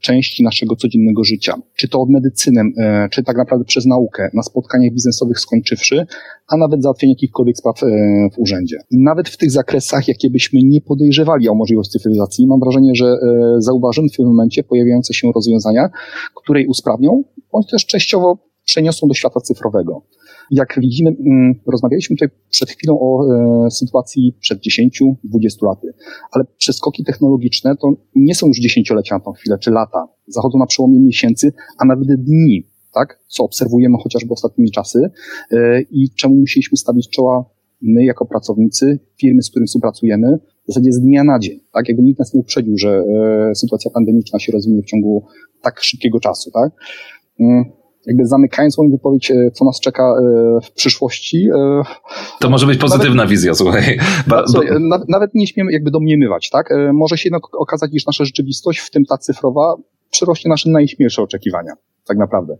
części 0.00 0.44
naszego 0.44 0.76
codziennego 0.76 1.24
życia, 1.24 1.54
czy 1.76 1.88
to 1.88 2.00
od 2.00 2.10
medycyny, 2.10 2.62
e, 2.78 3.08
czy 3.10 3.22
tak 3.22 3.36
naprawdę 3.36 3.64
przez 3.64 3.86
naukę, 3.86 4.30
na 4.34 4.42
spotkaniach 4.42 4.92
biznesowych 4.92 5.40
skończywszy, 5.40 6.06
a 6.48 6.56
nawet 6.56 6.82
załatwienie 6.82 7.12
jakichkolwiek 7.12 7.56
spraw 7.56 7.82
e, 7.82 7.86
w 8.34 8.38
urzędzie. 8.38 8.76
Nawet 8.90 9.28
w 9.28 9.36
tych 9.36 9.50
zakresach, 9.50 10.08
jakie 10.08 10.30
byśmy 10.30 10.60
nie 10.62 10.80
podejrzewali 10.80 11.48
o 11.48 11.54
możliwość 11.54 11.90
cyfryzacji, 11.90 12.46
mam 12.46 12.60
wrażenie, 12.60 12.94
że 12.94 13.16
zauważymy 13.58 14.08
w 14.08 14.16
tym 14.16 14.26
momencie 14.26 14.64
pojawiające 14.64 15.14
się 15.14 15.28
rozwiązania, 15.34 15.88
które 16.34 16.66
usprawnią, 16.68 17.24
bądź 17.52 17.70
też 17.70 17.86
częściowo 17.86 18.47
przeniosą 18.68 19.08
do 19.08 19.14
świata 19.14 19.40
cyfrowego. 19.40 20.02
Jak 20.50 20.78
widzimy, 20.80 21.10
mm, 21.10 21.54
rozmawialiśmy 21.66 22.16
tutaj 22.16 22.28
przed 22.50 22.70
chwilą 22.70 23.00
o 23.00 23.26
e, 23.66 23.70
sytuacji 23.70 24.34
przed 24.40 24.58
10-20 24.58 25.66
laty, 25.66 25.94
ale 26.32 26.44
przeskoki 26.56 27.04
technologiczne 27.04 27.76
to 27.76 27.92
nie 28.14 28.34
są 28.34 28.46
już 28.46 28.58
dziesięciolecia 28.58 29.14
na 29.14 29.20
tą 29.20 29.32
chwilę, 29.32 29.58
czy 29.58 29.70
lata. 29.70 30.08
Zachodzą 30.26 30.58
na 30.58 30.66
przełomie 30.66 31.00
miesięcy, 31.00 31.52
a 31.78 31.84
nawet 31.84 32.08
dni, 32.08 32.66
tak? 32.94 33.20
Co 33.28 33.44
obserwujemy 33.44 33.96
chociażby 34.02 34.32
ostatnimi 34.32 34.70
czasy 34.70 35.10
e, 35.52 35.80
i 35.80 36.10
czemu 36.10 36.34
musieliśmy 36.34 36.78
stawić 36.78 37.08
czoła 37.08 37.44
my 37.82 38.04
jako 38.04 38.26
pracownicy, 38.26 38.98
firmy, 39.20 39.42
z 39.42 39.50
którymi 39.50 39.66
współpracujemy, 39.66 40.38
w 40.64 40.72
zasadzie 40.72 40.92
z 40.92 41.00
dnia 41.00 41.24
na 41.24 41.38
dzień, 41.38 41.60
tak? 41.72 41.88
Jakby 41.88 42.02
nikt 42.02 42.18
nas 42.18 42.34
nie 42.34 42.40
uprzedził, 42.40 42.78
że 42.78 43.04
e, 43.50 43.54
sytuacja 43.54 43.90
pandemiczna 43.90 44.38
się 44.38 44.52
rozwinie 44.52 44.82
w 44.82 44.86
ciągu 44.86 45.24
tak 45.62 45.80
szybkiego 45.80 46.20
czasu, 46.20 46.50
tak? 46.50 46.72
Jakby 48.06 48.26
zamykając 48.26 48.78
moją 48.78 48.90
wypowiedź, 48.90 49.30
e, 49.30 49.50
co 49.50 49.64
nas 49.64 49.80
czeka 49.80 50.02
e, 50.02 50.60
w 50.60 50.72
przyszłości. 50.72 51.48
E, 51.56 51.82
to 52.40 52.50
może 52.50 52.66
być 52.66 52.78
pozytywna 52.78 53.14
nawet, 53.14 53.30
wizja, 53.30 53.54
słuchaj. 53.54 53.98
Ba, 54.26 54.46
słuchaj 54.46 54.68
nawet 55.08 55.34
nie 55.34 55.46
śmiemy 55.46 55.72
jakby 55.72 55.90
domniemywać, 55.90 56.50
tak? 56.50 56.68
Może 56.92 57.18
się 57.18 57.28
jednak 57.28 57.54
okazać, 57.54 57.90
iż 57.94 58.06
nasza 58.06 58.24
rzeczywistość, 58.24 58.78
w 58.78 58.90
tym 58.90 59.04
ta 59.04 59.18
cyfrowa, 59.18 59.74
przyrośnie 60.10 60.48
nasze 60.48 60.70
najśmielsze 60.70 61.22
oczekiwania, 61.22 61.72
tak 62.06 62.18
naprawdę. 62.18 62.56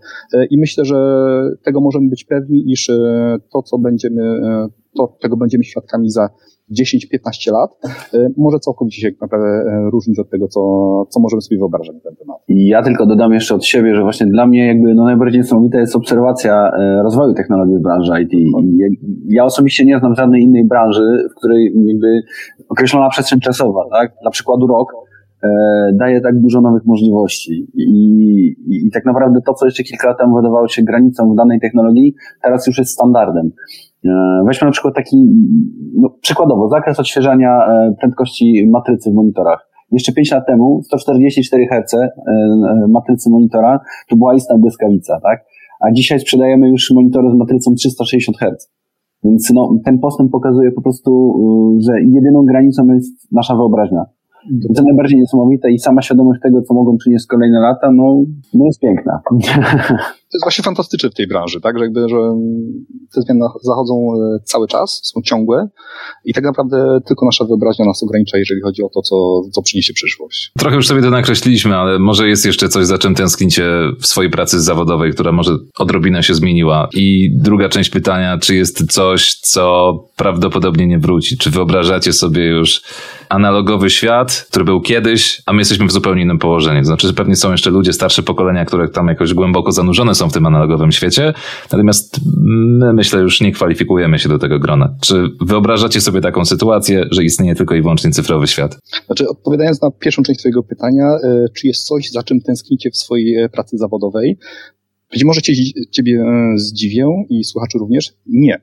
I 0.51 0.59
myślę, 0.59 0.85
że 0.85 0.97
tego 1.63 1.81
możemy 1.81 2.09
być 2.09 2.25
pewni, 2.25 2.73
iż 2.73 2.91
to, 3.53 3.63
co 3.63 3.79
będziemy, 3.79 4.41
to, 4.97 5.17
czego 5.23 5.37
będziemy 5.37 5.65
świadkami 5.65 6.11
za 6.11 6.31
10-15 6.71 7.53
lat, 7.53 7.71
y, 8.15 8.33
może 8.37 8.59
całkowicie 8.59 9.01
się 9.01 9.11
naprawdę 9.21 9.47
e, 9.47 9.91
różnić 9.93 10.19
od 10.19 10.31
tego, 10.31 10.49
co, 10.49 10.61
co 11.09 11.21
możemy 11.21 11.43
sobie 11.43 11.59
wyobrażać 11.59 11.95
na 11.95 12.01
ten 12.01 12.17
temat. 12.17 12.37
Ja 12.49 12.83
tylko 12.83 13.07
dodam 13.07 13.33
jeszcze 13.33 13.55
od 13.55 13.65
siebie, 13.65 13.95
że 13.95 14.03
właśnie 14.03 14.27
dla 14.27 14.47
mnie 14.47 14.67
jakby 14.67 14.95
no 14.95 15.05
najbardziej 15.05 15.41
niesamowita 15.41 15.79
jest 15.79 15.97
obserwacja 15.97 16.71
e, 16.79 17.03
rozwoju 17.03 17.35
technologii 17.35 17.77
w 17.77 17.83
branży 17.83 18.13
IT. 18.23 18.33
Ja 19.29 19.45
osobiście 19.45 19.85
nie 19.85 19.99
znam 19.99 20.15
żadnej 20.15 20.43
innej 20.43 20.65
branży, 20.65 21.29
w 21.33 21.39
której 21.39 21.73
jakby 21.87 22.23
określona 22.69 23.09
przestrzeń 23.09 23.41
czasowa, 23.41 23.81
tak? 23.91 24.13
Dla 24.23 24.31
przykładu 24.31 24.67
rok, 24.67 24.93
e, 24.93 25.08
daje 25.95 26.21
tak 26.21 26.41
dużo 26.41 26.61
nowych 26.61 26.85
możliwości. 26.87 27.67
I, 27.75 27.83
i, 28.67 28.87
I, 28.87 28.91
tak 28.91 29.05
naprawdę 29.05 29.41
to, 29.47 29.55
co 29.55 29.67
jeszcze 29.67 29.83
kilka 29.83 30.09
lat 30.09 30.19
temu 30.19 30.37
wydawało 30.37 30.69
się 30.69 30.83
granicą 30.83 31.33
w 31.33 31.37
danej 31.37 31.61
technologii, 31.61 32.15
teraz 32.43 32.67
już 32.67 32.79
jest 32.79 32.93
standardem. 32.93 33.51
E, 34.05 34.11
weźmy 34.47 34.65
na 34.65 34.73
przykład 34.73 34.95
taki, 34.95 35.17
no, 35.95 36.11
przykładowo, 36.21 36.69
zakres 36.69 37.01
odświeżania 37.01 37.51
e, 37.51 37.95
prędkości 38.01 38.69
matrycy 38.73 39.11
w 39.11 39.15
monitorach. 39.15 39.69
Jeszcze 39.93 40.13
5 40.13 40.33
lat 40.33 40.47
temu 40.47 40.81
144 40.85 41.67
Hz 41.67 41.95
e, 41.95 42.09
matrycy 42.89 43.31
monitora 43.31 43.81
to 44.09 44.17
była 44.17 44.35
istna 44.35 44.59
błyskawica, 44.59 45.21
tak? 45.23 45.45
A 45.81 45.93
dzisiaj 45.93 46.21
sprzedajemy 46.21 46.71
już 46.71 46.91
monitory 46.95 47.31
z 47.31 47.35
matrycą 47.35 47.75
360 47.75 48.39
Hz. 48.39 48.71
Więc 49.25 49.51
no, 49.55 49.79
ten 49.85 49.99
postęp 49.99 50.31
pokazuje 50.31 50.73
po 50.73 50.83
prostu, 50.83 51.35
że 51.87 51.93
jedyną 52.03 52.45
granicą 52.45 52.87
jest 52.95 53.33
nasza 53.33 53.57
wyobraźnia. 53.57 54.05
To 54.77 54.83
najbardziej 54.83 55.19
niesamowite 55.19 55.71
i 55.71 55.79
sama 55.79 56.03
świadomość 56.03 56.41
tego, 56.43 56.63
co 56.63 56.75
mogą 56.75 56.97
przynieść 56.97 57.27
kolejne 57.27 57.61
lata, 57.61 57.91
no, 57.91 58.23
no 58.55 58.65
jest 58.65 58.81
piękna. 58.81 59.21
To 60.31 60.37
jest 60.37 60.45
właśnie 60.45 60.65
fantastyczne 60.65 61.11
w 61.11 61.15
tej 61.15 61.27
branży, 61.27 61.61
tak, 61.61 61.79
że 61.79 61.85
jakby, 61.85 62.09
że 62.09 62.17
te 63.15 63.23
zmiany 63.23 63.41
zachodzą 63.63 63.95
e, 63.95 64.39
cały 64.45 64.69
czas, 64.69 65.01
są 65.05 65.21
ciągłe 65.23 65.69
i 66.25 66.35
tak 66.35 66.45
naprawdę 66.45 66.99
tylko 67.07 67.27
nasza 67.27 67.45
wyobraźnia 67.45 67.85
nas 67.85 68.03
ogranicza, 68.03 68.39
jeżeli 68.39 68.61
chodzi 68.61 68.83
o 68.83 68.89
to, 68.95 69.03
co, 69.03 69.17
co 69.53 69.63
przyniesie 69.63 69.93
przyszłość. 69.93 70.53
Trochę 70.59 70.77
już 70.77 70.87
sobie 70.87 71.03
to 71.03 71.11
nakreśliliśmy, 71.11 71.77
ale 71.77 71.99
może 71.99 72.29
jest 72.29 72.47
jeszcze 72.47 72.69
coś, 72.69 72.87
za 72.87 72.99
czym 72.99 73.15
tęsknicie 73.15 73.65
w 74.01 74.07
swojej 74.07 74.31
pracy 74.31 74.61
zawodowej, 74.61 75.13
która 75.13 75.33
może 75.33 75.57
odrobinę 75.79 76.23
się 76.23 76.35
zmieniła. 76.35 76.89
I 76.95 77.31
druga 77.35 77.69
część 77.69 77.91
pytania, 77.91 78.39
czy 78.39 78.55
jest 78.55 78.93
coś, 78.93 79.35
co 79.35 79.95
prawdopodobnie 80.17 80.87
nie 80.87 80.99
wróci? 80.99 81.39
Czy 81.39 81.51
wyobrażacie 81.51 82.13
sobie 82.13 82.45
już 82.45 82.83
analogowy 83.29 83.91
świat, 83.91 84.47
który 84.51 84.65
był 84.65 84.81
kiedyś, 84.81 85.43
a 85.47 85.53
my 85.53 85.59
jesteśmy 85.59 85.87
w 85.87 85.93
zupełnie 85.93 86.23
innym 86.23 86.39
położeniu. 86.39 86.85
Znaczy, 86.85 87.07
że 87.07 87.13
pewnie 87.13 87.37
są 87.37 87.51
jeszcze 87.51 87.71
ludzie, 87.71 87.93
starsze 87.93 88.23
pokolenia, 88.23 88.65
które 88.65 88.89
tam 88.89 89.09
jakoś 89.09 89.35
głęboko 89.35 89.73
zanurzone 89.73 90.15
są 90.19 90.29
w 90.29 90.33
tym 90.33 90.47
analogowym 90.47 90.93
świecie, 90.93 91.35
natomiast 91.73 92.21
my 92.81 92.93
myślę 92.93 93.21
już 93.21 93.41
nie 93.41 93.53
kwalifikujemy 93.53 94.19
się 94.19 94.29
do 94.29 94.39
tego 94.39 94.59
grona. 94.59 94.97
Czy 95.01 95.29
wyobrażacie 95.41 96.01
sobie 96.01 96.21
taką 96.21 96.45
sytuację, 96.45 97.05
że 97.11 97.25
istnieje 97.25 97.55
tylko 97.55 97.75
i 97.75 97.83
wyłącznie 97.83 98.11
cyfrowy 98.11 98.47
świat? 98.47 98.79
Znaczy, 99.07 99.29
odpowiadając 99.29 99.83
na 99.83 99.91
pierwszą 99.91 100.23
część 100.23 100.41
Twojego 100.41 100.63
pytania, 100.63 101.05
e, 101.05 101.47
czy 101.55 101.67
jest 101.67 101.87
coś, 101.87 102.11
za 102.11 102.23
czym 102.23 102.41
tęsknicie 102.41 102.91
w 102.91 102.97
swojej 102.97 103.37
e, 103.37 103.49
pracy 103.49 103.79
zawodowej? 103.79 104.39
Być 105.13 105.25
może 105.25 105.43
cię, 105.43 105.53
Ciebie 105.91 106.21
e, 106.21 106.59
zdziwię 106.59 107.07
i 107.31 107.45
słuchaczy 107.45 107.79
również. 107.79 108.13
Nie. 108.27 108.61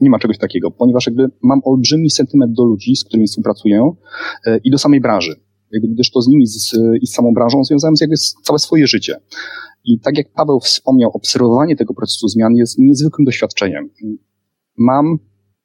Nie 0.00 0.10
ma 0.10 0.18
czegoś 0.18 0.38
takiego, 0.38 0.70
ponieważ 0.70 1.06
jakby 1.06 1.26
mam 1.42 1.60
olbrzymi 1.64 2.10
sentyment 2.10 2.52
do 2.52 2.64
ludzi, 2.64 2.96
z 2.96 3.04
którymi 3.04 3.26
współpracuję 3.26 3.90
i 4.64 4.70
do 4.70 4.78
samej 4.78 5.00
branży. 5.00 5.34
Jakby, 5.72 5.88
gdyż 5.88 6.10
to 6.10 6.22
z 6.22 6.28
nimi 6.28 6.46
z, 6.46 6.76
i 7.00 7.06
z 7.06 7.12
samą 7.12 7.34
branżą 7.34 7.64
związałem 7.64 7.94
jakby 8.00 8.16
całe 8.42 8.58
swoje 8.58 8.86
życie. 8.86 9.16
I 9.84 10.00
tak 10.00 10.18
jak 10.18 10.32
Paweł 10.32 10.60
wspomniał, 10.60 11.10
obserwowanie 11.14 11.76
tego 11.76 11.94
procesu 11.94 12.28
zmian 12.28 12.54
jest 12.54 12.78
niezwykłym 12.78 13.24
doświadczeniem. 13.24 13.90
Mam, 14.78 15.18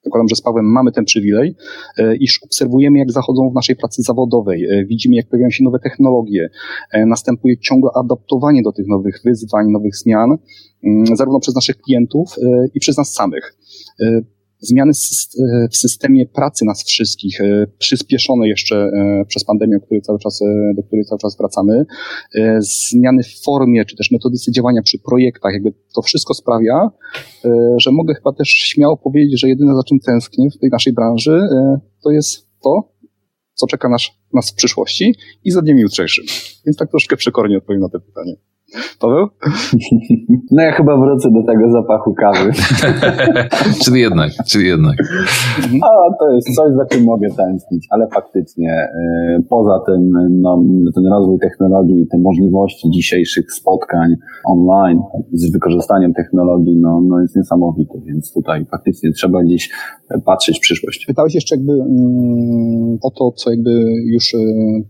zakładam, 0.03 0.27
że 0.27 0.35
z 0.35 0.41
Pawłem 0.41 0.65
mamy 0.65 0.91
ten 0.91 1.05
przywilej, 1.05 1.55
e, 1.97 2.15
iż 2.15 2.39
obserwujemy, 2.43 2.99
jak 2.99 3.11
zachodzą 3.11 3.49
w 3.49 3.53
naszej 3.53 3.75
pracy 3.75 4.01
zawodowej, 4.01 4.65
e, 4.65 4.85
widzimy, 4.85 5.15
jak 5.15 5.27
pojawiają 5.29 5.51
się 5.51 5.63
nowe 5.63 5.79
technologie, 5.79 6.49
e, 6.91 7.05
następuje 7.05 7.57
ciągłe 7.57 7.89
adaptowanie 7.95 8.61
do 8.63 8.71
tych 8.71 8.87
nowych 8.87 9.21
wyzwań, 9.25 9.71
nowych 9.71 9.95
zmian, 9.95 10.37
mm, 10.83 11.15
zarówno 11.15 11.39
przez 11.39 11.55
naszych 11.55 11.77
klientów 11.77 12.35
i 12.73 12.79
przez 12.79 12.97
nas 12.97 13.13
samych 13.13 13.57
zmiany 14.59 14.91
w 15.71 15.77
systemie 15.77 16.25
pracy 16.25 16.65
nas 16.65 16.83
wszystkich, 16.83 17.41
e, 17.41 17.67
przyspieszone 17.77 18.47
jeszcze 18.47 18.75
e, 18.75 19.25
przez 19.27 19.43
pandemię, 19.43 19.79
której 19.85 20.01
cały 20.01 20.19
czas, 20.19 20.41
e, 20.41 20.73
do 20.75 20.83
której 20.83 21.05
cały 21.05 21.19
czas 21.19 21.37
wracamy, 21.37 21.85
zmiany 22.59 23.23
w 23.23 23.43
formie, 23.43 23.85
czy 23.85 23.95
też 23.95 24.11
metodyce 24.11 24.51
działania 24.51 24.81
przy 24.81 24.99
projektach, 24.99 25.53
jakby 25.53 25.73
to 25.95 26.01
wszystko 26.01 26.33
sprawia, 26.33 26.89
że 27.77 27.91
mogę 27.91 28.15
chyba 28.15 28.33
też 28.33 28.49
śmiało 28.49 28.97
powiedzieć, 28.97 29.39
że 29.39 29.49
jedyne 29.49 29.75
za 29.75 29.83
czym 29.83 29.99
tęsknię 29.99 30.49
w 30.51 30.57
tej 30.57 30.69
naszej 30.69 30.93
branży, 30.93 31.41
to 32.03 32.11
jest 32.11 32.47
to, 32.63 32.93
co 33.53 33.67
czeka 33.67 33.89
nas, 33.89 34.01
nas 34.33 34.51
w 34.51 34.55
przyszłości 34.55 35.15
i 35.43 35.51
za 35.51 35.61
dniem 35.61 35.77
jutrzejszym. 35.77 36.25
Więc 36.65 36.77
tak 36.77 36.89
troszkę 36.89 37.17
przekornie 37.17 37.57
odpowiem 37.57 37.81
na 37.81 37.89
to 37.89 37.99
pytanie. 37.99 38.35
Paweł? 38.99 39.27
No 40.51 40.63
ja 40.63 40.71
chyba 40.71 40.97
wrócę 40.97 41.29
do 41.31 41.43
tego 41.43 41.71
zapachu 41.71 42.13
kawy. 42.13 42.51
czyli 43.83 44.01
jednak, 44.01 44.31
czyli 44.47 44.67
jednak. 44.67 44.95
No 45.73 45.87
to 46.19 46.31
jest 46.35 46.55
coś, 46.55 46.73
za 46.73 46.85
czym 46.85 47.03
mogę 47.03 47.27
tęsknić, 47.37 47.87
ale 47.89 48.07
faktycznie 48.13 48.87
y, 49.39 49.43
poza 49.49 49.79
tym 49.85 50.11
no, 50.29 50.63
ten 50.95 51.07
rozwój 51.07 51.39
technologii, 51.39 52.07
te 52.11 52.17
możliwości 52.17 52.89
dzisiejszych 52.89 53.53
spotkań 53.53 54.15
online 54.45 54.99
z 55.33 55.51
wykorzystaniem 55.51 56.13
technologii 56.13 56.77
no, 56.77 57.01
no 57.01 57.21
jest 57.21 57.35
niesamowity, 57.35 58.01
więc 58.05 58.33
tutaj 58.33 58.65
faktycznie 58.65 59.11
trzeba 59.11 59.43
gdzieś 59.43 59.69
patrzeć 60.25 60.57
w 60.57 60.61
przyszłość. 60.61 61.05
Pytałeś 61.05 61.35
jeszcze 61.35 61.55
jakby 61.55 61.73
mm, 61.73 62.97
o 63.01 63.11
to, 63.11 63.31
co 63.31 63.51
jakby 63.51 63.71
już 64.05 64.35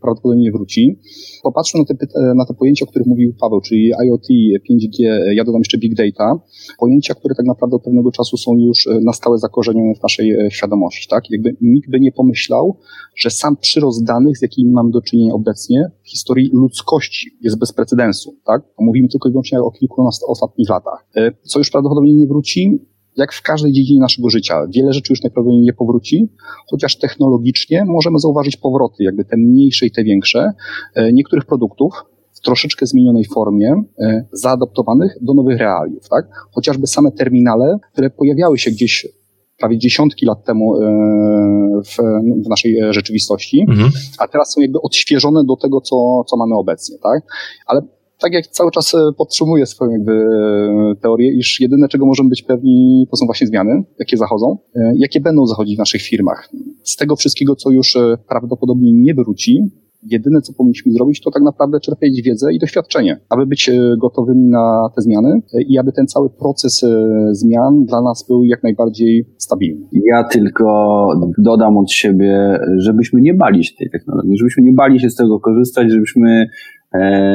prawdopodobnie 0.01 0.43
nie 0.43 0.51
wróci. 0.51 0.99
Popatrzmy 1.43 1.79
na 1.79 1.85
te, 1.85 1.95
na 2.35 2.45
te 2.45 2.53
pojęcia, 2.53 2.85
o 2.85 2.89
których 2.89 3.07
mówił 3.07 3.33
Paweł, 3.39 3.61
czyli 3.69 3.91
IoT, 4.05 4.27
5G, 4.69 5.19
ja 5.33 5.43
dodam 5.43 5.59
jeszcze 5.59 5.77
Big 5.77 5.95
Data, 5.95 6.39
pojęcia, 6.79 7.13
które 7.13 7.35
tak 7.35 7.45
naprawdę 7.45 7.75
od 7.75 7.83
pewnego 7.83 8.11
czasu 8.11 8.37
są 8.37 8.57
już 8.57 8.87
na 9.01 9.13
stałe 9.13 9.37
zakorzenione 9.37 9.95
w 9.95 10.03
naszej 10.03 10.37
świadomości. 10.49 11.07
Tak? 11.09 11.23
Jakby 11.29 11.55
nikt 11.61 11.89
by 11.89 11.99
nie 11.99 12.11
pomyślał, 12.11 12.77
że 13.15 13.29
sam 13.29 13.57
przyrost 13.57 14.03
danych, 14.05 14.37
z 14.37 14.41
jakimi 14.41 14.71
mamy 14.71 14.91
do 14.91 15.01
czynienia 15.01 15.33
obecnie 15.33 15.91
w 16.03 16.09
historii 16.09 16.49
ludzkości 16.53 17.37
jest 17.41 17.59
bez 17.59 17.73
precedensu. 17.73 18.35
Tak? 18.45 18.61
Mówimy 18.79 19.07
tylko 19.07 19.29
i 19.29 19.31
wyłącznie 19.31 19.59
o 19.59 19.71
kilkunastu 19.71 20.25
ostatnich 20.31 20.69
latach. 20.69 21.07
E, 21.15 21.31
co 21.43 21.59
już 21.59 21.69
prawdopodobnie 21.69 22.13
nie 22.13 22.27
wróci, 22.27 22.79
jak 23.17 23.33
w 23.33 23.41
każdej 23.41 23.71
dziedzinie 23.71 23.99
naszego 23.99 24.29
życia. 24.29 24.67
Wiele 24.75 24.93
rzeczy 24.93 25.13
już 25.13 25.23
najprawdopodobniej 25.23 25.65
nie 25.65 25.73
powróci, 25.73 26.29
chociaż 26.69 26.97
technologicznie 26.97 27.85
możemy 27.85 28.19
zauważyć 28.19 28.57
powroty, 28.57 29.03
jakby 29.03 29.25
te 29.25 29.37
mniejsze 29.37 29.85
i 29.85 29.91
te 29.91 30.03
większe, 30.03 30.51
e, 30.95 31.13
niektórych 31.13 31.45
produktów 31.45 31.93
w 32.39 32.41
troszeczkę 32.41 32.85
zmienionej 32.85 33.25
formie, 33.25 33.83
e, 33.99 34.25
zaadaptowanych 34.31 35.17
do 35.21 35.33
nowych 35.33 35.59
realiów, 35.59 36.09
tak? 36.09 36.25
Chociażby 36.51 36.87
same 36.87 37.11
terminale, 37.11 37.77
które 37.93 38.09
pojawiały 38.09 38.57
się 38.57 38.71
gdzieś 38.71 39.07
prawie 39.59 39.77
dziesiątki 39.77 40.25
lat 40.25 40.45
temu 40.45 40.75
e, 40.75 40.79
w, 41.85 41.97
w 42.45 42.49
naszej 42.49 42.77
rzeczywistości, 42.89 43.65
mhm. 43.69 43.89
a 44.19 44.27
teraz 44.27 44.53
są 44.53 44.61
jakby 44.61 44.81
odświeżone 44.81 45.43
do 45.47 45.55
tego, 45.55 45.81
co, 45.81 46.23
co 46.27 46.37
mamy 46.37 46.55
obecnie, 46.55 46.97
tak? 47.03 47.23
Ale 47.65 47.81
tak 48.19 48.33
jak 48.33 48.47
cały 48.47 48.71
czas 48.71 48.95
e, 48.95 48.97
podtrzymuję 49.17 49.65
swoją 49.65 49.91
jakby 49.91 50.11
e, 50.11 50.95
teorię, 51.01 51.37
iż 51.37 51.59
jedyne, 51.61 51.87
czego 51.87 52.05
możemy 52.05 52.29
być 52.29 52.43
pewni, 52.43 53.07
to 53.11 53.17
są 53.17 53.25
właśnie 53.25 53.47
zmiany, 53.47 53.83
jakie 53.99 54.17
zachodzą, 54.17 54.57
jakie 54.95 55.21
będą 55.21 55.45
zachodzić 55.45 55.75
w 55.75 55.79
naszych 55.79 56.01
firmach. 56.01 56.49
Z 56.83 56.95
tego 56.95 57.15
wszystkiego, 57.15 57.55
co 57.55 57.69
już 57.69 57.97
prawdopodobnie 58.27 58.93
nie 58.93 59.13
wróci, 59.13 59.71
jedyne, 60.03 60.41
co 60.41 60.53
powinniśmy 60.53 60.91
zrobić, 60.91 61.21
to 61.21 61.31
tak 61.31 61.43
naprawdę 61.43 61.79
czerpać 61.79 62.21
wiedzę 62.25 62.53
i 62.53 62.59
doświadczenie, 62.59 63.19
aby 63.29 63.45
być 63.45 63.69
e, 63.69 63.73
gotowymi 64.01 64.49
na 64.49 64.89
te 64.95 65.01
zmiany 65.01 65.29
e, 65.53 65.61
i 65.61 65.77
aby 65.77 65.91
ten 65.91 66.07
cały 66.07 66.29
proces 66.29 66.83
e, 66.83 66.87
zmian 67.31 67.85
dla 67.85 68.01
nas 68.01 68.25
był 68.27 68.43
jak 68.43 68.63
najbardziej 68.63 69.25
stabilny. 69.37 69.85
Ja 69.91 70.23
tylko 70.23 70.65
dodam 71.37 71.77
od 71.77 71.91
siebie, 71.91 72.59
żebyśmy 72.77 73.21
nie 73.21 73.33
bali 73.33 73.63
się 73.63 73.75
tej 73.75 73.89
technologii, 73.89 74.37
żebyśmy 74.37 74.63
nie 74.63 74.73
bali 74.73 74.99
się 74.99 75.09
z 75.09 75.15
tego 75.15 75.39
korzystać, 75.39 75.91
żebyśmy 75.91 76.45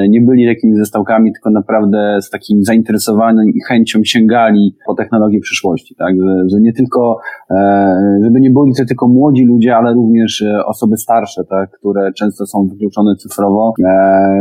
nie 0.08 0.20
byli 0.20 0.46
takimi 0.46 0.76
zestawkami, 0.76 1.32
tylko 1.32 1.50
naprawdę 1.50 2.18
z 2.22 2.30
takim 2.30 2.64
zainteresowaniem 2.64 3.48
i 3.48 3.60
chęcią 3.68 4.00
sięgali 4.04 4.76
po 4.86 4.94
technologię 4.94 5.40
przyszłości, 5.40 5.94
tak, 5.98 6.14
że, 6.20 6.48
że 6.48 6.60
nie 6.60 6.72
tylko, 6.72 7.18
e, 7.50 8.20
żeby 8.24 8.40
nie 8.40 8.50
byli 8.50 8.74
to 8.78 8.84
tylko 8.84 9.08
młodzi 9.08 9.44
ludzie, 9.44 9.76
ale 9.76 9.94
również 9.94 10.42
e, 10.42 10.66
osoby 10.66 10.96
starsze, 10.96 11.44
tak, 11.44 11.70
które 11.70 12.12
często 12.12 12.46
są 12.46 12.68
wykluczone 12.68 13.16
cyfrowo, 13.16 13.74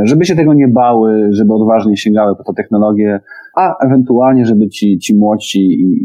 żeby 0.04 0.26
się 0.26 0.36
tego 0.36 0.54
nie 0.54 0.68
bały, 0.68 1.30
żeby 1.32 1.54
odważnie 1.54 1.98
sięgały 1.98 2.36
po 2.36 2.44
tę 2.44 2.54
technologię, 2.58 3.20
a 3.56 3.86
ewentualnie, 3.86 4.46
żeby 4.46 4.70
ci, 4.70 5.00
ci 5.00 5.16
młodsi 5.16 5.60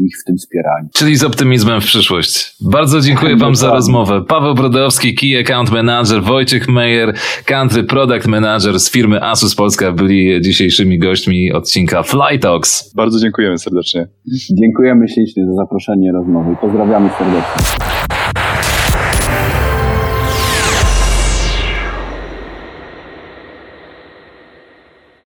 ich 0.05 0.13
w 0.21 0.23
tym 0.25 0.37
wspierali. 0.37 0.87
Czyli 0.93 1.15
z 1.15 1.23
optymizmem 1.23 1.81
w 1.81 1.83
przyszłość. 1.83 2.55
Bardzo 2.61 3.01
dziękuję 3.01 3.37
Wam 3.37 3.55
za 3.55 3.71
rozmowę. 3.71 4.21
Paweł 4.27 4.55
Brodowski, 4.55 5.15
Key 5.15 5.39
Account 5.39 5.71
Manager, 5.71 6.23
Wojciech 6.23 6.67
Meyer, 6.69 7.13
Country 7.45 7.83
Product 7.83 8.27
Manager 8.27 8.79
z 8.79 8.91
firmy 8.91 9.23
Asus 9.23 9.55
Polska 9.55 9.91
byli 9.91 10.41
dzisiejszymi 10.41 10.99
gośćmi 10.99 11.53
odcinka 11.53 12.03
Fly 12.03 12.39
Talks. 12.39 12.93
Bardzo 12.95 13.19
dziękujemy 13.19 13.57
serdecznie. 13.57 14.07
Dziękujemy 14.51 15.07
ślicznie 15.07 15.45
za 15.45 15.53
zaproszenie 15.53 16.11
rozmowy. 16.11 16.55
Pozdrawiamy 16.61 17.09
serdecznie. 17.17 18.18